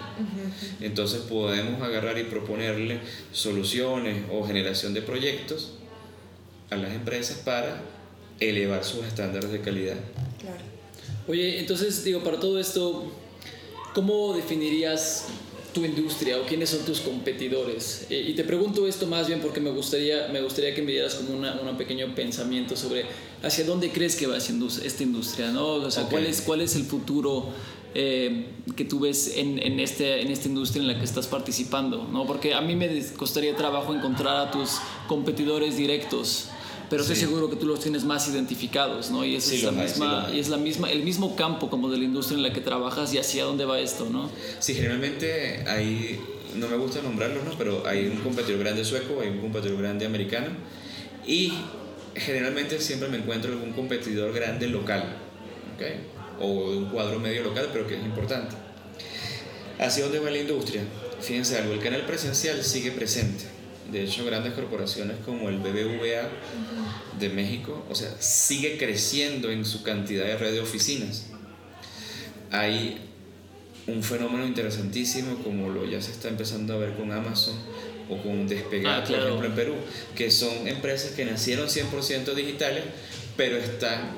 Entonces 0.81 1.21
podemos 1.21 1.83
agarrar 1.83 2.19
y 2.19 2.25
proponerle 2.25 3.01
soluciones 3.33 4.25
o 4.31 4.47
generación 4.47 4.95
de 4.95 5.03
proyectos 5.03 5.73
a 6.71 6.77
las 6.77 6.93
empresas 6.93 7.39
para 7.39 7.83
elevar 8.39 8.85
sus 8.85 9.05
estándares 9.05 9.51
de 9.51 9.61
calidad. 9.61 9.97
Claro. 10.41 10.63
Oye, 11.29 11.61
entonces, 11.61 12.03
digo, 12.03 12.25
para 12.25 12.41
todo 12.41 12.59
esto, 12.59 13.13
¿cómo 13.95 14.35
definirías 14.35 15.27
tu 15.73 15.85
industria 15.85 16.39
o 16.39 16.43
quiénes 16.43 16.71
son 16.71 16.85
tus 16.85 17.01
competidores? 17.01 18.07
Eh, 18.11 18.27
y 18.29 18.35
te 18.35 18.45
pregunto 18.45 18.87
esto 18.87 19.07
más 19.07 19.27
bien 19.27 19.41
porque 19.41 19.61
me 19.61 19.71
gustaría, 19.71 20.29
me 20.29 20.41
gustaría 20.41 20.75
que 20.75 20.83
me 20.83 20.93
dieras 20.93 21.15
como 21.15 21.35
un 21.35 21.77
pequeño 21.77 22.15
pensamiento 22.15 22.77
sobre 22.77 23.05
hacia 23.43 23.65
dónde 23.65 23.91
crees 23.91 24.17
que 24.17 24.27
va 24.27 24.37
esta 24.37 25.03
industria, 25.03 25.51
¿no? 25.51 25.75
O 25.75 25.91
sea, 25.91 26.05
¿cuál, 26.05 26.27
es, 26.27 26.41
¿cuál 26.43 26.61
es 26.61 26.77
el 26.77 26.85
futuro 26.85 27.49
eh, 27.95 28.47
que 28.77 28.85
tú 28.85 29.01
ves 29.01 29.37
en, 29.37 29.59
en, 29.59 29.81
este, 29.81 30.23
en 30.23 30.31
esta 30.31 30.49
industria 30.49 30.83
en 30.83 30.89
la 30.89 30.99
que 30.99 31.05
estás 31.05 31.27
participando? 31.27 32.07
¿no? 32.11 32.27
Porque 32.27 32.55
a 32.55 32.61
mí 32.61 32.77
me 32.77 33.03
costaría 33.17 33.57
trabajo 33.57 33.95
encontrar 33.95 34.37
a 34.37 34.51
tus 34.51 34.79
competidores 35.09 35.77
directos 35.77 36.49
pero 36.91 37.03
estoy 37.03 37.17
seguro 37.17 37.49
que 37.49 37.55
tú 37.55 37.67
los 37.67 37.79
tienes 37.79 38.03
más 38.03 38.29
identificados, 38.29 39.13
¿no? 39.13 39.25
Y 39.25 39.37
es, 39.37 39.63
la 39.63 39.71
misma, 39.71 40.29
y 40.35 40.41
es 40.41 40.49
la 40.49 40.57
misma, 40.57 40.91
el 40.91 41.05
mismo 41.05 41.37
campo 41.37 41.71
como 41.71 41.89
de 41.89 41.99
la 41.99 42.05
industria 42.05 42.37
en 42.37 42.43
la 42.43 42.53
que 42.53 42.61
trabajas 42.61 43.15
y 43.15 43.19
hacia 43.19 43.45
dónde 43.45 43.65
va 43.65 43.79
esto, 43.79 44.11
¿no? 44.11 44.29
Sí, 44.59 44.75
generalmente 44.75 45.65
hay, 45.69 46.19
no 46.57 46.67
me 46.67 46.77
gusta 46.77 47.01
nombrarlos, 47.01 47.45
¿no? 47.45 47.53
Pero 47.57 47.87
hay 47.87 48.09
un 48.09 48.17
competidor 48.17 48.59
grande 48.59 48.85
sueco, 48.85 49.21
hay 49.21 49.29
un 49.29 49.39
competidor 49.39 49.79
grande 49.79 50.05
americano 50.05 50.49
y 51.25 51.53
generalmente 52.17 52.81
siempre 52.81 53.09
me 53.09 53.19
encuentro 53.19 53.53
algún 53.53 53.73
competidor 53.73 54.33
grande 54.35 54.67
local, 54.67 55.05
¿ok? 55.77 56.43
O 56.43 56.73
de 56.73 56.77
un 56.79 56.87
cuadro 56.87 57.21
medio 57.21 57.45
local, 57.45 57.69
pero 57.73 57.87
que 57.87 57.95
es 57.95 58.05
importante. 58.05 58.57
¿Hacia 59.79 60.03
dónde 60.03 60.19
va 60.19 60.29
la 60.29 60.39
industria? 60.39 60.83
Fíjense 61.21 61.57
algo, 61.57 61.73
el 61.73 61.81
canal 61.81 62.05
presencial 62.05 62.65
sigue 62.65 62.91
presente 62.91 63.50
de 63.91 64.05
hecho, 64.05 64.25
grandes 64.25 64.53
corporaciones 64.55 65.17
como 65.25 65.49
el 65.49 65.59
BBVA 65.59 66.29
de 67.19 67.29
México, 67.29 67.85
o 67.89 67.95
sea, 67.95 68.11
sigue 68.21 68.79
creciendo 68.79 69.51
en 69.51 69.65
su 69.65 69.83
cantidad 69.83 70.25
de 70.25 70.37
red 70.37 70.53
de 70.53 70.61
oficinas. 70.61 71.27
Hay 72.51 72.99
un 73.87 74.03
fenómeno 74.03 74.47
interesantísimo 74.47 75.43
como 75.43 75.69
lo 75.69 75.85
ya 75.85 76.01
se 76.01 76.13
está 76.13 76.29
empezando 76.29 76.75
a 76.75 76.77
ver 76.79 76.95
con 76.95 77.11
Amazon 77.13 77.55
o 78.09 78.17
con 78.23 78.47
Despegar, 78.47 79.03
ah, 79.03 79.05
por 79.05 79.19
ejemplo, 79.19 79.47
en 79.47 79.55
Perú, 79.55 79.75
que 80.17 80.31
son 80.31 80.67
empresas 80.67 81.13
que 81.13 81.25
nacieron 81.25 81.69
100% 81.69 82.35
digitales, 82.35 82.85
pero 83.37 83.57
están 83.57 84.11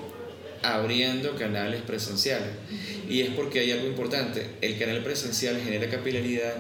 abriendo 0.63 1.37
canales 1.37 1.83
presenciales. 1.83 2.49
Y 3.09 3.21
es 3.21 3.31
porque 3.31 3.61
hay 3.61 3.73
algo 3.73 3.87
importante, 3.87 4.47
el 4.61 4.79
canal 4.79 5.03
presencial 5.03 5.61
genera 5.63 5.89
capilaridad 5.91 6.55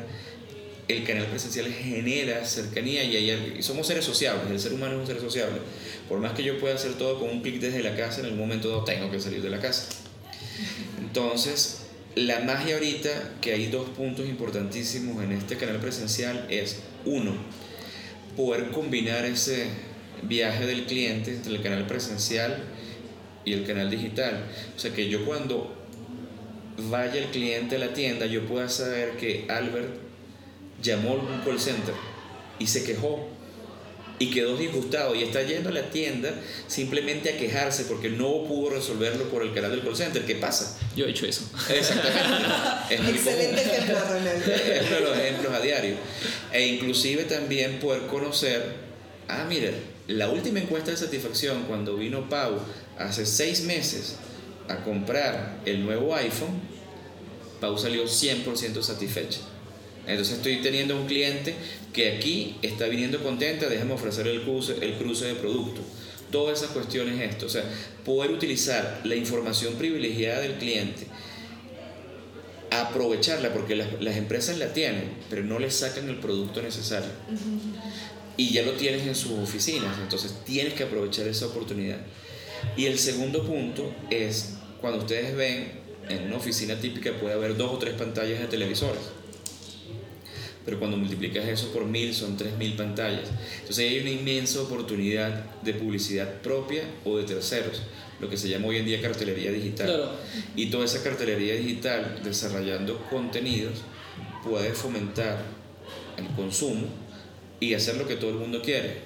el 0.92 1.04
canal 1.04 1.26
presencial 1.26 1.66
genera 1.72 2.44
cercanía 2.44 3.04
y, 3.04 3.62
somos 3.62 3.86
seres 3.86 4.04
sociables, 4.04 4.50
el 4.50 4.60
ser 4.60 4.72
humano 4.72 4.94
es 4.94 5.00
un 5.00 5.06
ser 5.06 5.20
sociable. 5.20 5.60
Por 6.08 6.20
más 6.20 6.32
que 6.32 6.42
yo 6.42 6.58
pueda 6.58 6.74
hacer 6.74 6.94
todo 6.94 7.18
con 7.18 7.30
un 7.30 7.42
clic 7.42 7.60
desde 7.60 7.82
la 7.82 7.96
casa, 7.96 8.20
en 8.20 8.26
algún 8.26 8.40
momento 8.40 8.68
dado 8.68 8.84
tengo 8.84 9.10
que 9.10 9.20
salir 9.20 9.42
de 9.42 9.50
la 9.50 9.60
casa. 9.60 9.88
Entonces, 10.98 11.82
la 12.14 12.40
magia 12.40 12.74
ahorita, 12.74 13.34
que 13.40 13.52
hay 13.52 13.66
dos 13.66 13.88
puntos 13.90 14.28
importantísimos 14.28 15.22
en 15.22 15.32
este 15.32 15.56
canal 15.56 15.78
presencial, 15.78 16.46
es 16.50 16.80
uno, 17.04 17.32
poder 18.36 18.70
combinar 18.70 19.24
ese 19.24 19.66
viaje 20.22 20.66
del 20.66 20.86
cliente 20.86 21.32
entre 21.32 21.54
el 21.54 21.62
canal 21.62 21.86
presencial 21.86 22.64
y 23.44 23.52
el 23.54 23.64
canal 23.64 23.90
digital. 23.90 24.46
O 24.76 24.78
sea, 24.78 24.92
que 24.92 25.08
yo 25.08 25.24
cuando 25.24 25.74
vaya 26.90 27.14
el 27.14 27.26
cliente 27.26 27.76
a 27.76 27.78
la 27.78 27.94
tienda, 27.94 28.26
yo 28.26 28.46
pueda 28.46 28.68
saber 28.68 29.16
que 29.16 29.46
Albert 29.48 30.01
llamó 30.82 31.10
a 31.10 31.14
un 31.14 31.40
call 31.44 31.60
center 31.60 31.94
y 32.58 32.66
se 32.66 32.84
quejó 32.84 33.28
y 34.18 34.30
quedó 34.30 34.56
disgustado 34.56 35.14
y 35.14 35.22
está 35.22 35.42
yendo 35.42 35.70
a 35.70 35.72
la 35.72 35.90
tienda 35.90 36.32
simplemente 36.68 37.30
a 37.30 37.36
quejarse 37.36 37.84
porque 37.84 38.08
no 38.08 38.44
pudo 38.44 38.70
resolverlo 38.70 39.24
por 39.30 39.42
el 39.42 39.52
canal 39.52 39.72
del 39.72 39.82
call 39.82 39.96
center. 39.96 40.24
¿Qué 40.24 40.36
pasa? 40.36 40.78
Yo 40.94 41.06
he 41.06 41.10
hecho 41.10 41.26
eso. 41.26 41.42
Exactamente. 41.68 43.10
Excelente 43.10 43.62
ejemplo, 43.62 43.96
Es 44.54 44.86
uno 44.86 44.96
de 44.96 45.00
los 45.00 45.18
ejemplos 45.18 45.52
a 45.52 45.60
diario. 45.60 45.96
E 46.52 46.66
inclusive 46.66 47.24
también 47.24 47.80
poder 47.80 48.06
conocer, 48.06 48.74
ah, 49.28 49.44
mire, 49.48 49.74
la 50.06 50.28
última 50.28 50.60
encuesta 50.60 50.90
de 50.90 50.96
satisfacción 50.96 51.64
cuando 51.64 51.96
vino 51.96 52.28
Pau 52.28 52.60
hace 52.98 53.26
seis 53.26 53.62
meses 53.62 54.16
a 54.68 54.76
comprar 54.84 55.60
el 55.64 55.84
nuevo 55.84 56.14
iPhone, 56.14 56.60
Pau 57.60 57.76
salió 57.76 58.04
100% 58.04 58.82
satisfecha. 58.82 59.40
Entonces 60.06 60.38
estoy 60.38 60.56
teniendo 60.56 61.00
un 61.00 61.06
cliente 61.06 61.54
que 61.92 62.16
aquí 62.16 62.56
está 62.62 62.86
viniendo 62.86 63.22
contenta, 63.22 63.68
déjame 63.68 63.92
ofrecer 63.92 64.26
el 64.26 64.42
cruce, 64.42 64.76
el 64.80 64.94
cruce 64.94 65.26
de 65.26 65.34
producto. 65.34 65.80
Todas 66.30 66.58
esas 66.58 66.70
cuestiones 66.70 67.20
esto, 67.20 67.46
o 67.46 67.48
sea, 67.48 67.62
poder 68.04 68.30
utilizar 68.30 69.02
la 69.04 69.14
información 69.14 69.74
privilegiada 69.74 70.40
del 70.40 70.54
cliente, 70.54 71.06
aprovecharla, 72.70 73.52
porque 73.52 73.76
las, 73.76 74.00
las 74.00 74.16
empresas 74.16 74.58
la 74.58 74.72
tienen, 74.72 75.10
pero 75.28 75.44
no 75.44 75.58
le 75.58 75.70
sacan 75.70 76.08
el 76.08 76.16
producto 76.16 76.62
necesario. 76.62 77.10
Y 78.38 78.50
ya 78.50 78.62
lo 78.62 78.72
tienes 78.72 79.06
en 79.06 79.14
sus 79.14 79.32
oficinas, 79.32 79.98
entonces 80.00 80.34
tienes 80.44 80.72
que 80.72 80.84
aprovechar 80.84 81.28
esa 81.28 81.46
oportunidad. 81.46 81.98
Y 82.76 82.86
el 82.86 82.98
segundo 82.98 83.46
punto 83.46 83.94
es, 84.08 84.54
cuando 84.80 85.00
ustedes 85.00 85.36
ven 85.36 85.82
en 86.08 86.24
una 86.24 86.36
oficina 86.36 86.80
típica 86.80 87.12
puede 87.20 87.34
haber 87.34 87.56
dos 87.56 87.72
o 87.72 87.78
tres 87.78 87.94
pantallas 87.94 88.40
de 88.40 88.46
televisores 88.46 89.21
pero 90.64 90.78
cuando 90.78 90.96
multiplicas 90.96 91.46
eso 91.46 91.72
por 91.72 91.84
mil 91.84 92.14
son 92.14 92.36
tres 92.36 92.56
mil 92.56 92.74
pantallas. 92.74 93.28
Entonces 93.60 93.90
hay 93.90 94.00
una 94.00 94.10
inmensa 94.10 94.60
oportunidad 94.60 95.44
de 95.62 95.74
publicidad 95.74 96.40
propia 96.40 96.84
o 97.04 97.18
de 97.18 97.24
terceros, 97.24 97.82
lo 98.20 98.28
que 98.30 98.36
se 98.36 98.48
llama 98.48 98.68
hoy 98.68 98.76
en 98.76 98.86
día 98.86 99.00
cartelería 99.00 99.50
digital. 99.50 100.12
Y 100.54 100.66
toda 100.66 100.84
esa 100.84 101.02
cartelería 101.02 101.54
digital, 101.56 102.20
desarrollando 102.22 103.04
contenidos, 103.10 103.82
puede 104.44 104.72
fomentar 104.72 105.38
el 106.16 106.26
consumo 106.36 106.86
y 107.60 107.74
hacer 107.74 107.96
lo 107.96 108.06
que 108.06 108.16
todo 108.16 108.30
el 108.30 108.36
mundo 108.36 108.60
quiere, 108.62 108.98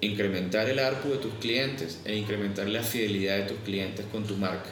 incrementar 0.00 0.68
el 0.68 0.78
ARPU 0.78 1.10
de 1.10 1.16
tus 1.16 1.34
clientes 1.34 2.00
e 2.04 2.16
incrementar 2.16 2.68
la 2.68 2.82
fidelidad 2.82 3.38
de 3.38 3.42
tus 3.44 3.58
clientes 3.58 4.04
con 4.12 4.24
tu 4.24 4.36
marca. 4.36 4.70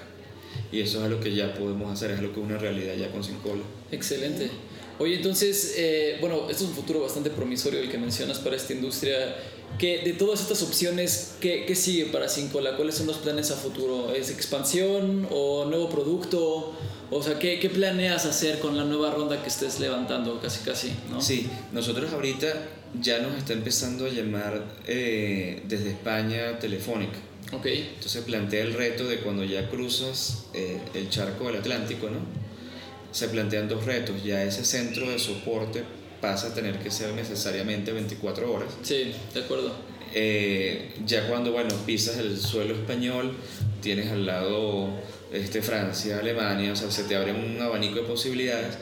Y 0.70 0.80
eso 0.80 1.04
es 1.04 1.10
lo 1.10 1.20
que 1.20 1.34
ya 1.34 1.54
podemos 1.54 1.90
hacer, 1.92 2.10
es 2.10 2.20
lo 2.20 2.32
que 2.32 2.40
es 2.40 2.46
una 2.46 2.58
realidad 2.58 2.94
ya 2.94 3.10
con 3.10 3.24
Sincola. 3.24 3.62
Excelente. 3.90 4.50
Oye, 4.98 5.16
entonces, 5.16 5.74
eh, 5.76 6.18
bueno, 6.20 6.48
esto 6.50 6.64
es 6.64 6.70
un 6.70 6.74
futuro 6.74 7.00
bastante 7.00 7.30
promisorio 7.30 7.80
el 7.80 7.90
que 7.90 7.98
mencionas 7.98 8.38
para 8.38 8.56
esta 8.56 8.72
industria. 8.72 9.36
Que 9.78 10.02
de 10.02 10.12
todas 10.12 10.42
estas 10.42 10.62
opciones, 10.62 11.36
¿qué, 11.40 11.64
qué 11.66 11.74
sigue 11.74 12.06
para 12.06 12.28
Cincola? 12.28 12.76
¿Cuáles 12.76 12.94
son 12.94 13.06
los 13.06 13.16
planes 13.16 13.50
a 13.50 13.56
futuro? 13.56 14.14
¿Es 14.14 14.30
expansión 14.30 15.26
o 15.30 15.64
nuevo 15.64 15.88
producto? 15.88 16.74
O 17.10 17.22
sea, 17.22 17.38
¿qué, 17.38 17.58
¿qué, 17.58 17.68
planeas 17.68 18.24
hacer 18.26 18.58
con 18.58 18.76
la 18.76 18.84
nueva 18.84 19.10
ronda 19.10 19.42
que 19.42 19.48
estés 19.48 19.80
levantando 19.80 20.40
casi 20.40 20.64
casi? 20.64 20.92
¿no? 21.10 21.20
Sí, 21.20 21.46
nosotros 21.72 22.12
ahorita 22.12 22.48
ya 23.00 23.18
nos 23.20 23.36
está 23.36 23.52
empezando 23.52 24.06
a 24.06 24.08
llamar 24.08 24.62
eh, 24.86 25.62
desde 25.68 25.90
España 25.90 26.58
Telefónica. 26.58 27.18
Ok. 27.52 27.66
Entonces 27.66 28.22
plantea 28.24 28.62
el 28.62 28.72
reto 28.72 29.06
de 29.06 29.18
cuando 29.18 29.44
ya 29.44 29.68
cruzas 29.68 30.46
eh, 30.54 30.78
el 30.94 31.10
charco 31.10 31.46
del 31.46 31.56
Atlántico, 31.56 32.08
¿no? 32.08 32.18
Se 33.12 33.28
plantean 33.28 33.68
dos 33.68 33.84
retos. 33.84 34.22
Ya 34.24 34.42
ese 34.42 34.64
centro 34.64 35.08
de 35.08 35.18
soporte 35.18 35.84
pasa 36.20 36.48
a 36.48 36.54
tener 36.54 36.78
que 36.78 36.90
ser 36.90 37.12
necesariamente 37.14 37.92
24 37.92 38.52
horas. 38.52 38.68
Sí, 38.82 39.12
de 39.34 39.40
acuerdo. 39.40 39.72
Eh, 40.14 40.94
ya 41.06 41.28
cuando, 41.28 41.52
bueno, 41.52 41.74
pisas 41.86 42.18
el 42.18 42.38
suelo 42.38 42.74
español, 42.74 43.34
tienes 43.80 44.10
al 44.10 44.26
lado 44.26 44.88
este, 45.32 45.62
Francia, 45.62 46.18
Alemania, 46.18 46.72
o 46.72 46.76
sea, 46.76 46.90
se 46.90 47.04
te 47.04 47.16
abre 47.16 47.32
un 47.32 47.60
abanico 47.60 47.96
de 47.96 48.02
posibilidades. 48.02 48.76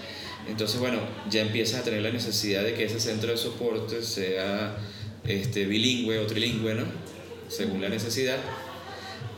Entonces, 0.49 0.81
bueno, 0.81 0.99
ya 1.29 1.43
empiezas 1.43 1.81
a 1.81 1.85
tener 1.85 2.03
la 2.03 2.11
necesidad 2.11 2.65
de 2.65 2.75
que 2.75 2.85
ese 2.85 2.99
centro 2.99 3.31
de 3.31 3.37
soporte 3.37 4.03
sea 4.03 4.77
este, 5.25 5.67
bilingüe 5.67 6.19
o 6.19 6.27
trilingüe, 6.27 6.75
¿no? 6.75 6.85
Según 7.49 7.81
la 7.81 7.89
necesidad. 7.89 8.39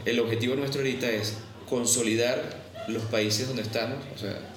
El 0.04 0.20
objetivo 0.20 0.54
nuestro 0.56 0.80
ahorita 0.80 1.10
es 1.10 1.34
consolidar 1.68 2.62
los 2.88 3.02
países 3.04 3.46
donde 3.46 3.62
estamos, 3.62 3.98
o 4.14 4.18
sea, 4.18 4.51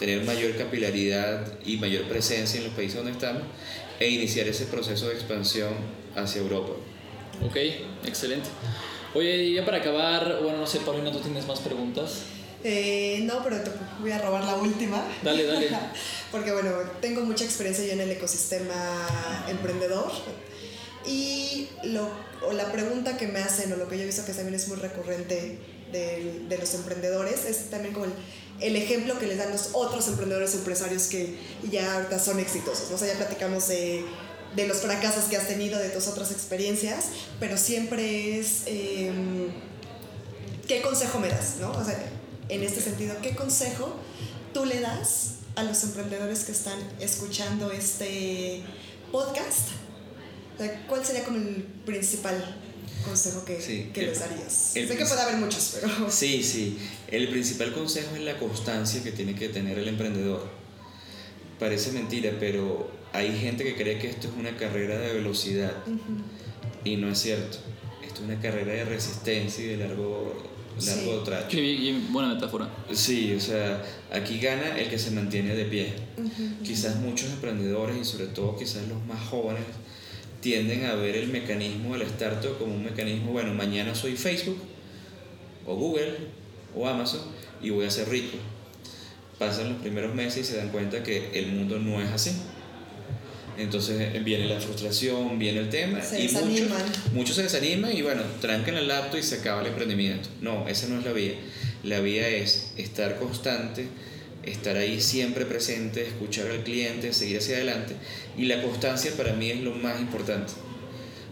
tener 0.00 0.24
mayor 0.24 0.56
capilaridad 0.56 1.46
y 1.64 1.76
mayor 1.76 2.04
presencia 2.04 2.58
en 2.58 2.64
los 2.64 2.74
países 2.74 2.96
donde 2.96 3.12
estamos 3.12 3.42
e 4.00 4.08
iniciar 4.08 4.48
ese 4.48 4.64
proceso 4.64 5.08
de 5.08 5.14
expansión 5.14 5.74
hacia 6.16 6.40
Europa. 6.40 6.72
Ok, 7.46 7.56
excelente. 8.06 8.48
Oye, 9.14 9.52
ya 9.52 9.64
para 9.66 9.76
acabar, 9.76 10.40
bueno, 10.42 10.58
no 10.58 10.66
sé, 10.66 10.80
Paulina, 10.80 11.12
¿tú 11.12 11.18
tienes 11.18 11.46
más 11.46 11.60
preguntas? 11.60 12.22
Eh, 12.64 13.20
no, 13.24 13.44
pero 13.44 13.60
te 13.60 13.70
voy 14.00 14.10
a 14.10 14.18
robar 14.18 14.44
la 14.44 14.56
última. 14.56 15.04
Dale, 15.22 15.44
dale. 15.44 15.68
Porque 16.32 16.52
bueno, 16.52 16.70
tengo 17.02 17.20
mucha 17.22 17.44
experiencia 17.44 17.84
yo 17.84 17.92
en 17.92 18.00
el 18.00 18.10
ecosistema 18.10 19.44
emprendedor 19.50 20.10
y 21.06 21.68
lo, 21.84 22.08
o 22.46 22.52
la 22.54 22.72
pregunta 22.72 23.18
que 23.18 23.26
me 23.26 23.40
hacen 23.40 23.70
o 23.72 23.76
lo 23.76 23.86
que 23.88 23.96
yo 23.96 24.04
he 24.04 24.06
visto 24.06 24.24
que 24.24 24.32
también 24.32 24.54
es 24.54 24.68
muy 24.68 24.78
recurrente 24.78 25.58
de, 25.92 26.40
de 26.48 26.58
los 26.58 26.72
emprendedores 26.74 27.44
es 27.44 27.68
también 27.68 27.92
como 27.92 28.06
el 28.06 28.12
el 28.60 28.76
ejemplo 28.76 29.18
que 29.18 29.26
les 29.26 29.38
dan 29.38 29.50
los 29.50 29.70
otros 29.72 30.06
emprendedores 30.08 30.54
empresarios 30.54 31.04
que 31.04 31.36
ya 31.70 32.08
son 32.18 32.38
exitosos. 32.40 32.90
O 32.90 32.98
sea, 32.98 33.08
ya 33.08 33.14
platicamos 33.14 33.68
de, 33.68 34.04
de 34.54 34.66
los 34.66 34.78
fracasos 34.78 35.24
que 35.24 35.36
has 35.36 35.46
tenido, 35.46 35.78
de 35.78 35.88
tus 35.90 36.08
otras 36.08 36.30
experiencias, 36.30 37.06
pero 37.38 37.56
siempre 37.56 38.38
es, 38.38 38.62
em, 38.66 39.48
¿qué 40.66 40.82
consejo 40.82 41.18
me 41.18 41.28
das? 41.28 41.56
¿no? 41.60 41.70
O 41.72 41.84
sea, 41.84 41.98
en 42.48 42.62
este 42.62 42.80
sentido, 42.80 43.16
¿qué 43.22 43.34
consejo 43.34 43.94
tú 44.52 44.64
le 44.64 44.80
das 44.80 45.36
a 45.56 45.62
los 45.62 45.82
emprendedores 45.84 46.44
que 46.44 46.52
están 46.52 46.78
escuchando 47.00 47.70
este 47.70 48.62
podcast? 49.12 49.68
¿Cuál 50.88 51.04
sería 51.06 51.24
como 51.24 51.38
el 51.38 51.62
principal 51.86 52.56
consejo 53.02 53.44
que, 53.44 53.60
Sí, 53.60 53.90
que 53.92 54.00
el- 54.00 54.06
les 54.08 54.20
darías? 54.20 54.76
el 54.76 54.88
sé 54.88 54.96
que 54.96 55.04
puede 55.04 55.20
haber 55.20 55.36
muchos, 55.36 55.78
pero... 55.80 55.88
Sí, 56.10 56.42
sí. 56.42 56.78
El 57.08 57.28
principal 57.28 57.72
consejo 57.72 58.14
es 58.16 58.22
la 58.22 58.38
constancia 58.38 59.02
que 59.02 59.12
tiene 59.12 59.34
que 59.34 59.48
tener 59.48 59.78
el 59.78 59.88
emprendedor. 59.88 60.46
Parece 61.58 61.92
mentira, 61.92 62.32
pero 62.40 62.90
hay 63.12 63.36
gente 63.38 63.64
que 63.64 63.74
cree 63.74 63.98
que 63.98 64.08
esto 64.08 64.28
es 64.28 64.34
una 64.38 64.56
carrera 64.56 64.98
de 64.98 65.12
velocidad 65.14 65.72
y 66.84 66.96
no 66.96 67.10
es 67.10 67.18
cierto. 67.18 67.58
Esto 68.06 68.20
es 68.22 68.28
una 68.30 68.40
carrera 68.40 68.72
de 68.72 68.84
resistencia 68.86 69.62
y 69.64 69.68
de 69.68 69.76
largo, 69.76 70.42
largo 70.86 71.24
Sí. 71.50 71.60
bien- 71.60 72.06
qué 72.06 72.12
buena 72.12 72.32
metáfora. 72.34 72.70
Sí, 72.92 73.34
o 73.34 73.40
sea, 73.40 73.84
aquí 74.10 74.38
gana 74.40 74.78
el 74.78 74.88
que 74.88 74.98
se 74.98 75.10
mantiene 75.10 75.54
de 75.54 75.64
pie. 75.66 75.92
Quizás 76.64 76.96
muchos 76.96 77.28
emprendedores 77.30 77.96
y 78.00 78.04
sobre 78.04 78.26
todo 78.28 78.56
quizás 78.56 78.88
los 78.88 79.04
más 79.04 79.20
jóvenes 79.28 79.62
tienden 80.40 80.86
a 80.86 80.94
ver 80.94 81.16
el 81.16 81.28
mecanismo 81.28 81.92
del 81.92 82.02
startup 82.02 82.58
como 82.58 82.74
un 82.74 82.84
mecanismo, 82.84 83.32
bueno, 83.32 83.52
mañana 83.54 83.94
soy 83.94 84.16
Facebook 84.16 84.58
o 85.66 85.76
Google 85.76 86.16
o 86.74 86.86
Amazon 86.88 87.20
y 87.62 87.70
voy 87.70 87.86
a 87.86 87.90
ser 87.90 88.08
rico. 88.08 88.36
Pasan 89.38 89.70
los 89.70 89.82
primeros 89.82 90.14
meses 90.14 90.48
y 90.48 90.52
se 90.52 90.58
dan 90.58 90.70
cuenta 90.70 91.02
que 91.02 91.30
el 91.38 91.52
mundo 91.52 91.78
no 91.78 92.00
es 92.00 92.10
así. 92.10 92.32
Entonces 93.58 94.24
viene 94.24 94.46
la 94.46 94.60
frustración, 94.60 95.38
viene 95.38 95.60
el 95.60 95.68
tema 95.68 96.00
Se 96.00 96.22
y 96.22 96.28
muchos, 96.28 96.68
muchos 97.12 97.36
se 97.36 97.42
desaniman 97.42 97.94
y 97.94 98.00
bueno, 98.00 98.22
trancan 98.40 98.76
el 98.76 98.88
laptop 98.88 99.18
y 99.18 99.22
se 99.22 99.36
acaba 99.36 99.60
el 99.60 99.68
emprendimiento. 99.68 100.30
No, 100.40 100.66
esa 100.66 100.88
no 100.88 100.98
es 100.98 101.04
la 101.04 101.12
vía. 101.12 101.34
La 101.82 102.00
vía 102.00 102.28
es 102.28 102.72
estar 102.76 103.18
constante, 103.18 103.88
estar 104.44 104.76
ahí 104.76 105.00
siempre 105.00 105.44
presente, 105.44 106.06
escuchar 106.06 106.50
al 106.50 106.62
cliente, 106.62 107.12
seguir 107.12 107.38
hacia 107.38 107.56
adelante. 107.56 107.94
Y 108.36 108.46
la 108.46 108.62
constancia 108.62 109.12
para 109.16 109.32
mí 109.34 109.50
es 109.50 109.60
lo 109.60 109.72
más 109.72 110.00
importante. 110.00 110.52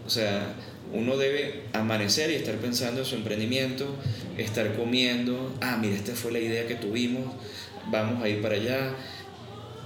O 0.05 0.09
sea, 0.09 0.55
uno 0.93 1.17
debe 1.17 1.63
amanecer 1.73 2.31
y 2.31 2.35
estar 2.35 2.55
pensando 2.55 3.01
en 3.01 3.05
su 3.05 3.15
emprendimiento, 3.15 3.95
estar 4.37 4.75
comiendo, 4.75 5.55
ah, 5.61 5.77
mira, 5.79 5.95
esta 5.95 6.13
fue 6.13 6.31
la 6.31 6.39
idea 6.39 6.67
que 6.67 6.75
tuvimos, 6.75 7.33
vamos 7.91 8.23
a 8.23 8.29
ir 8.29 8.41
para 8.41 8.55
allá, 8.55 8.95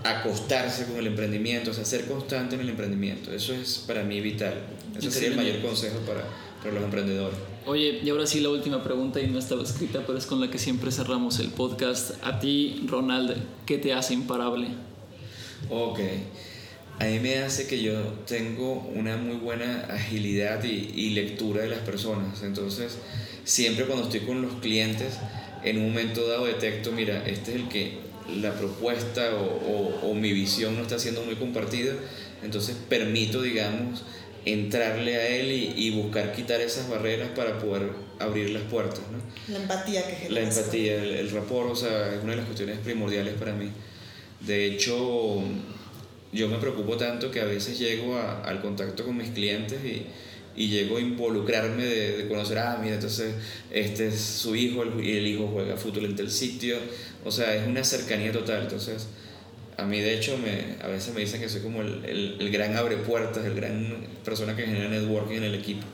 acostarse 0.03 0.85
con 0.85 0.97
el 0.97 1.07
emprendimiento, 1.07 1.71
o 1.71 1.73
sea, 1.73 1.85
ser 1.85 2.05
constante 2.05 2.55
en 2.55 2.61
el 2.61 2.69
emprendimiento. 2.69 3.33
Eso 3.33 3.53
es 3.53 3.83
para 3.85 4.03
mí 4.03 4.21
vital. 4.21 4.55
Ese 4.97 5.11
sería 5.11 5.29
el 5.29 5.35
mayor 5.35 5.61
consejo 5.61 5.99
para, 5.99 6.23
para 6.61 6.73
los 6.73 6.83
emprendedores. 6.83 7.52
Oye, 7.65 8.01
y 8.03 8.09
ahora 8.09 8.27
sí 8.27 8.41
la 8.41 8.49
última 8.49 8.83
pregunta 8.83 9.21
y 9.21 9.27
no 9.27 9.39
estaba 9.39 9.63
escrita, 9.63 10.03
pero 10.05 10.17
es 10.17 10.25
con 10.25 10.41
la 10.41 10.51
que 10.51 10.57
siempre 10.57 10.91
cerramos 10.91 11.39
el 11.39 11.47
podcast. 11.47 12.11
A 12.21 12.39
ti, 12.39 12.83
Ronald, 12.87 13.37
¿qué 13.65 13.77
te 13.77 13.93
hace 13.93 14.13
imparable? 14.13 14.67
Ok. 15.69 15.99
A 16.99 17.05
mí 17.05 17.19
me 17.21 17.37
hace 17.37 17.65
que 17.65 17.81
yo 17.81 17.93
tengo 18.27 18.91
una 18.93 19.15
muy 19.15 19.37
buena 19.37 19.87
agilidad 19.89 20.61
y, 20.65 21.11
lectura 21.11 21.61
de 21.61 21.69
las 21.69 21.79
personas. 21.79 22.43
Entonces, 22.43 22.97
siempre 23.45 23.85
cuando 23.85 24.05
estoy 24.05 24.21
con 24.21 24.41
los 24.41 24.55
clientes, 24.55 25.17
en 25.63 25.77
un 25.77 25.87
momento 25.87 26.27
dado 26.27 26.45
detecto, 26.45 26.91
mira, 26.91 27.25
este 27.25 27.51
es 27.51 27.61
el 27.61 27.69
que 27.69 27.97
la 28.41 28.53
propuesta 28.53 29.31
o 29.35 30.13
mi 30.13 30.33
visión 30.33 30.75
no 30.75 30.81
está 30.81 30.99
siendo 30.99 31.23
muy 31.23 31.35
compartida. 31.35 31.93
Entonces, 32.43 32.75
permito, 32.89 33.41
digamos, 33.41 34.03
entrarle 34.45 35.15
a 35.15 35.27
él 35.27 35.51
y, 35.51 35.73
y 35.75 35.91
buscar 35.91 36.33
quitar 36.33 36.59
esas 36.61 36.89
barreras 36.89 37.29
para 37.35 37.59
poder 37.59 37.89
abrir 38.19 38.49
las 38.51 38.63
puertas. 38.63 39.01
¿no? 39.11 39.53
La 39.53 39.59
empatía 39.61 40.05
que 40.05 40.11
La 40.13 40.17
genera. 40.41 40.49
eso. 40.49 40.59
empatía, 40.59 40.95
el, 41.03 41.11
el 41.11 41.31
rapport, 41.31 41.71
o 41.71 41.75
sea, 41.75 42.13
es 42.13 42.21
una 42.23 42.31
de 42.31 42.37
las 42.37 42.45
cuestiones 42.45 42.77
primordiales 42.79 43.33
para 43.35 43.53
mí. 43.53 43.69
De 44.41 44.65
hecho, 44.65 45.41
yo 46.31 46.47
me 46.49 46.57
preocupo 46.57 46.97
tanto 46.97 47.31
que 47.31 47.39
a 47.41 47.45
veces 47.45 47.79
llego 47.79 48.17
a- 48.17 48.41
al 48.43 48.61
contacto 48.61 49.05
con 49.05 49.15
mis 49.17 49.29
clientes 49.29 49.79
y, 49.85 50.05
y 50.55 50.67
llego 50.67 50.97
a 50.97 50.99
involucrarme 50.99 51.83
de, 51.85 52.17
de 52.17 52.27
conocer, 52.27 52.57
ah, 52.59 52.77
mira, 52.81 52.95
entonces 52.95 53.33
este 53.71 54.07
es 54.07 54.19
su 54.19 54.55
hijo 54.55 54.83
el- 54.83 55.03
y 55.03 55.17
el 55.17 55.27
hijo 55.27 55.47
juega 55.51 55.77
fútbol 55.77 56.05
en 56.05 56.19
el 56.19 56.29
sitio. 56.31 56.77
O 57.25 57.31
sea, 57.31 57.55
es 57.55 57.65
una 57.67 57.83
cercanía 57.83 58.31
total. 58.31 58.63
Entonces, 58.63 59.07
a 59.77 59.85
mí 59.85 59.99
de 59.99 60.15
hecho 60.15 60.37
me, 60.37 60.83
a 60.83 60.87
veces 60.87 61.13
me 61.13 61.21
dicen 61.21 61.41
que 61.41 61.49
soy 61.49 61.61
como 61.61 61.81
el, 61.81 62.03
el, 62.05 62.37
el 62.39 62.51
gran 62.51 62.75
abre 62.75 62.97
puertas, 62.97 63.45
el 63.45 63.55
gran 63.55 64.07
persona 64.23 64.55
que 64.55 64.63
genera 64.63 64.89
networking 64.89 65.37
en 65.37 65.43
el 65.43 65.55
equipo. 65.55 65.85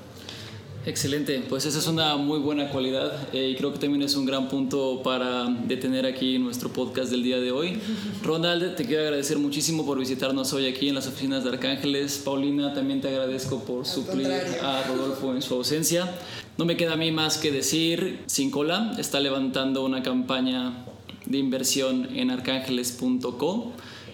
Excelente, 0.86 1.44
pues 1.50 1.66
esa 1.66 1.78
es 1.78 1.88
una 1.88 2.16
muy 2.16 2.40
buena 2.40 2.70
cualidad 2.70 3.12
eh, 3.34 3.50
y 3.50 3.56
creo 3.56 3.74
que 3.74 3.80
también 3.80 4.02
es 4.02 4.16
un 4.16 4.26
gran 4.26 4.48
punto 4.48 5.04
para 5.04 5.46
detener 5.68 6.06
aquí 6.06 6.40
nuestro 6.40 6.70
podcast 6.70 7.12
del 7.12 7.22
día 7.22 7.38
de 7.40 7.52
hoy. 7.52 7.78
Ronald, 8.24 8.76
te 8.76 8.86
quiero 8.86 9.04
agradecer 9.04 9.38
muchísimo 9.38 9.86
por 9.86 10.00
visitarnos 10.00 10.54
hoy 10.54 10.68
aquí 10.68 10.88
en 10.88 10.96
las 10.96 11.06
oficinas 11.06 11.44
de 11.44 11.50
Arcángeles. 11.50 12.22
Paulina, 12.24 12.74
también 12.74 13.02
te 13.02 13.10
agradezco 13.10 13.64
por 13.66 13.86
suplir 13.86 14.30
contrario. 14.30 14.64
a 14.64 14.84
Rodolfo 14.84 15.36
en 15.36 15.42
su 15.42 15.56
ausencia. 15.56 16.10
No 16.58 16.64
me 16.64 16.78
queda 16.78 16.94
a 16.94 16.98
mí 16.98 17.12
más 17.12 17.38
que 17.38 17.52
decir, 17.52 18.24
Sin 18.26 18.50
Cola 18.50 18.96
está 18.98 19.20
levantando 19.20 19.84
una 19.84 20.02
campaña 20.02 20.86
de 21.30 21.38
inversión 21.38 22.10
en 22.16 22.32
arcángeles.co. 22.32 23.72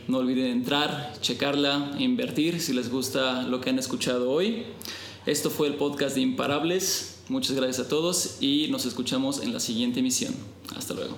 No 0.07 0.17
olviden 0.17 0.51
entrar, 0.51 1.13
checarla, 1.21 1.95
invertir 1.97 2.61
si 2.61 2.73
les 2.73 2.91
gusta 2.91 3.41
lo 3.43 3.59
que 3.61 3.71
han 3.71 3.79
escuchado 3.79 4.29
hoy. 4.29 4.63
Esto 5.25 5.49
fue 5.49 5.67
el 5.67 5.75
podcast 5.75 6.15
de 6.15 6.21
Imparables. 6.21 7.17
Muchas 7.27 7.55
gracias 7.55 7.87
a 7.87 7.89
todos 7.89 8.37
y 8.39 8.67
nos 8.69 8.85
escuchamos 8.85 9.41
en 9.41 9.51
la 9.51 9.59
siguiente 9.59 10.01
emisión. 10.01 10.35
Hasta 10.75 10.93
luego. 10.93 11.17